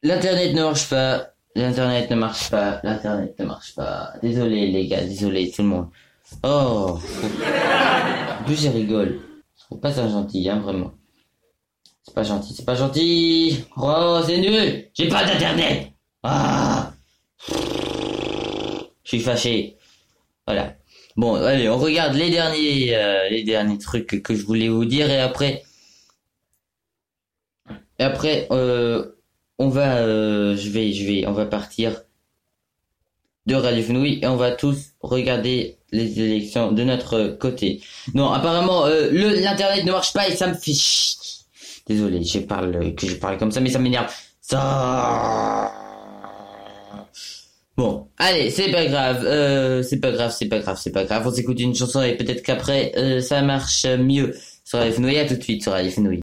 [0.04, 1.32] L'internet ne marche pas.
[1.56, 2.80] L'internet ne marche pas.
[2.84, 4.14] L'internet ne marche pas.
[4.22, 5.88] Désolé les gars, désolé tout le monde.
[6.44, 7.00] Oh.
[8.40, 9.20] En plus rigole.
[9.58, 10.92] Je trouve pas ça gentil, hein, vraiment.
[12.04, 13.66] C'est pas gentil, c'est pas gentil.
[13.76, 14.88] Oh, c'est nul.
[14.94, 15.92] J'ai pas d'internet.
[16.24, 16.94] Ah.
[19.08, 19.78] Je suis fâché.
[20.46, 20.76] Voilà.
[21.16, 25.10] Bon, allez, on regarde les derniers, euh, les derniers trucs que je voulais vous dire
[25.10, 25.64] et après,
[28.00, 29.06] et après, euh,
[29.58, 32.04] on va, euh, je vais, je vais, on va partir
[33.46, 37.82] de Radio Fenouil et on va tous regarder les élections de notre côté.
[38.14, 41.18] Non, apparemment, euh, le l'internet ne marche pas et ça me fait chier.
[41.88, 44.14] Désolé, je parle que je parle comme ça, mais ça m'énerve.
[44.42, 45.87] Ça.
[47.78, 51.28] Bon, allez, c'est pas grave, euh, c'est pas grave, c'est pas grave, c'est pas grave.
[51.28, 55.20] On s'écoute une chanson et peut-être qu'après euh, ça marche mieux sur Fenouil.
[55.20, 56.22] À tout de suite sur Fenouil.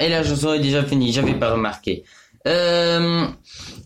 [0.00, 2.04] Et la chanson est déjà finie, j'avais pas remarqué.
[2.46, 3.26] Euh,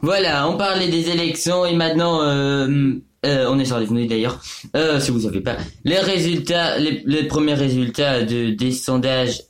[0.00, 2.94] voilà, on parlait des élections et maintenant, euh,
[3.26, 4.40] euh, on est sur les d'ailleurs,
[4.76, 5.56] euh, si vous savez pas.
[5.84, 9.42] Les résultats, les, les premiers résultats de, des sondages,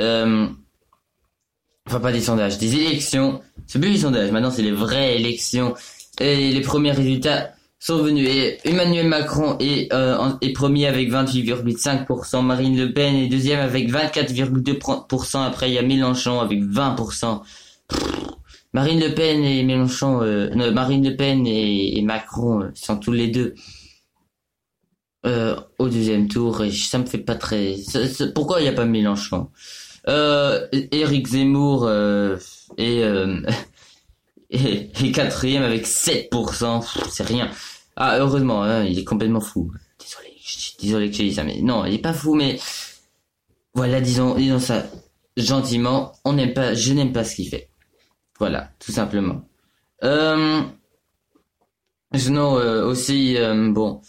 [0.00, 0.54] enfin
[2.00, 5.74] pas des sondages, des élections, c'est plus des sondages, maintenant c'est les vraies élections.
[6.20, 8.28] Et les premiers résultats sont venus.
[8.28, 13.90] Et Emmanuel Macron est, euh, est premier avec 28,5%, Marine Le Pen est deuxième avec
[13.90, 17.42] 24,2%, après il y a Mélenchon avec 20%.
[17.88, 18.00] Pff,
[18.74, 22.96] Marine Le Pen et Mélenchon, euh, non, Marine Le Pen et, et Macron euh, sont
[22.98, 23.54] tous les deux
[25.26, 27.76] euh, au deuxième tour et ça me fait pas très...
[28.34, 29.48] pourquoi il n'y a pas Mélenchon?
[30.06, 30.66] Euh,
[31.26, 32.36] Zemmour euh,
[34.50, 37.50] est quatrième avec 7%, Pff, c'est rien.
[37.96, 39.72] Ah, heureusement, hein, il est complètement fou.
[39.98, 42.58] Désolé, je- désolé que je dis ça, mais non, il est pas fou, mais
[43.74, 44.86] voilà, disons, disons ça
[45.36, 46.12] gentiment.
[46.24, 47.68] On n'aime pas, je n'aime pas ce qu'il fait.
[48.38, 49.42] Voilà, tout simplement.
[50.04, 50.62] Euh,
[52.14, 54.00] sinon euh, aussi, euh, bon,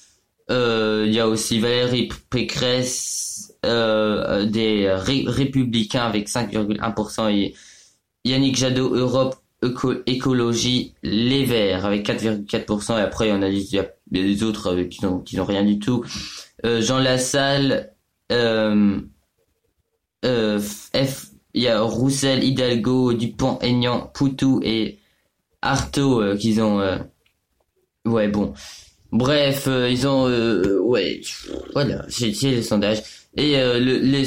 [0.52, 7.56] euh, il y a aussi Valérie Pécresse euh, des Ré- Républicains avec 5,1% et
[8.24, 9.36] Yannick Jadot Europe
[10.06, 15.06] Écologie Les Verts avec 4,4% et après a il y a les autres euh, qui
[15.06, 16.06] n'ont rien du tout.
[16.66, 17.94] Euh, Jean Lassalle,
[18.32, 19.00] euh,
[20.26, 25.00] euh, F, il y a Roussel, Hidalgo, Dupont, Aignan, Poutou et
[25.62, 26.82] Artaud qu'ils ont.
[28.06, 28.54] ouais bon.
[29.12, 30.26] Bref, ils ont
[30.82, 31.22] ouais
[31.74, 33.02] voilà c'est le sondage
[33.36, 34.26] et le les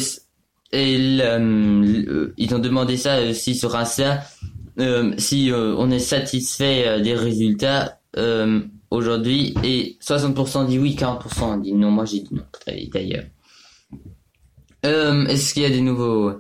[0.75, 4.23] ils ont demandé ça aussi sur Insta
[4.79, 7.99] euh, si euh, on est satisfait euh, des résultats
[8.91, 11.91] aujourd'hui et 60% dit oui 40% dit non.
[11.91, 12.45] Moi j'ai dit non
[12.93, 13.25] d'ailleurs.
[14.83, 16.33] Est-ce qu'il y a des nouveaux?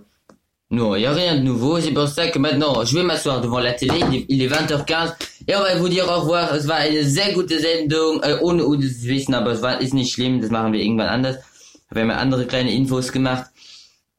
[0.71, 1.81] Non il y a rien de nouveau.
[1.81, 3.95] C'est pour ça que maintenant je vais m'asseoir devant la télé.
[4.11, 5.15] Il est, il est 20h15
[5.49, 6.55] et on va vous dire au revoir.
[6.55, 8.21] Es war eine sehr gute Sendung.
[8.23, 10.41] Äh, ohne uns wissen aber es war ist nicht schlimm.
[10.43, 11.37] Das machen wir irgendwann anders.
[11.91, 13.52] Wir haben andere kleine Infos gemacht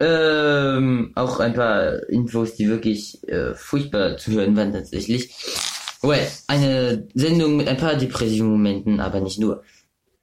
[0.04, 5.34] ähm, auch ein paar Infos, die wirklich äh, furchtbar zu hören waren tatsächlich.
[6.02, 9.64] Ouais, eine Sendung mit ein paar Depression-Momenten, aber nicht nur.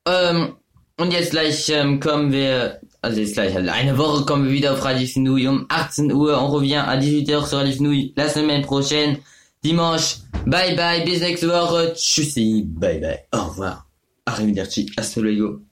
[0.07, 0.57] Ähm,
[0.99, 4.75] und jetzt gleich ähm, kommen wir, also jetzt gleich halt eine Woche kommen wir wieder
[4.75, 6.39] auf Radio Fenouille um 18 Uhr.
[6.43, 9.19] On revient à 18h sur Radio Fenouille la semaine prochaine,
[9.65, 10.19] dimanche.
[10.45, 11.95] Bye bye, bis nächste Woche.
[11.95, 13.87] Tschüssi, bye bye, au revoir.
[14.27, 15.70] Arrivederci, hasta luego.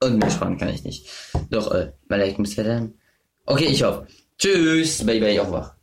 [0.00, 1.08] Und mehr Sprachen kann ich nicht.
[1.50, 2.94] Doch, äh, Malaikum Salam.
[3.46, 4.06] Okay, ich hoffe.
[4.38, 5.74] Tschüss, bye bye, au revoir.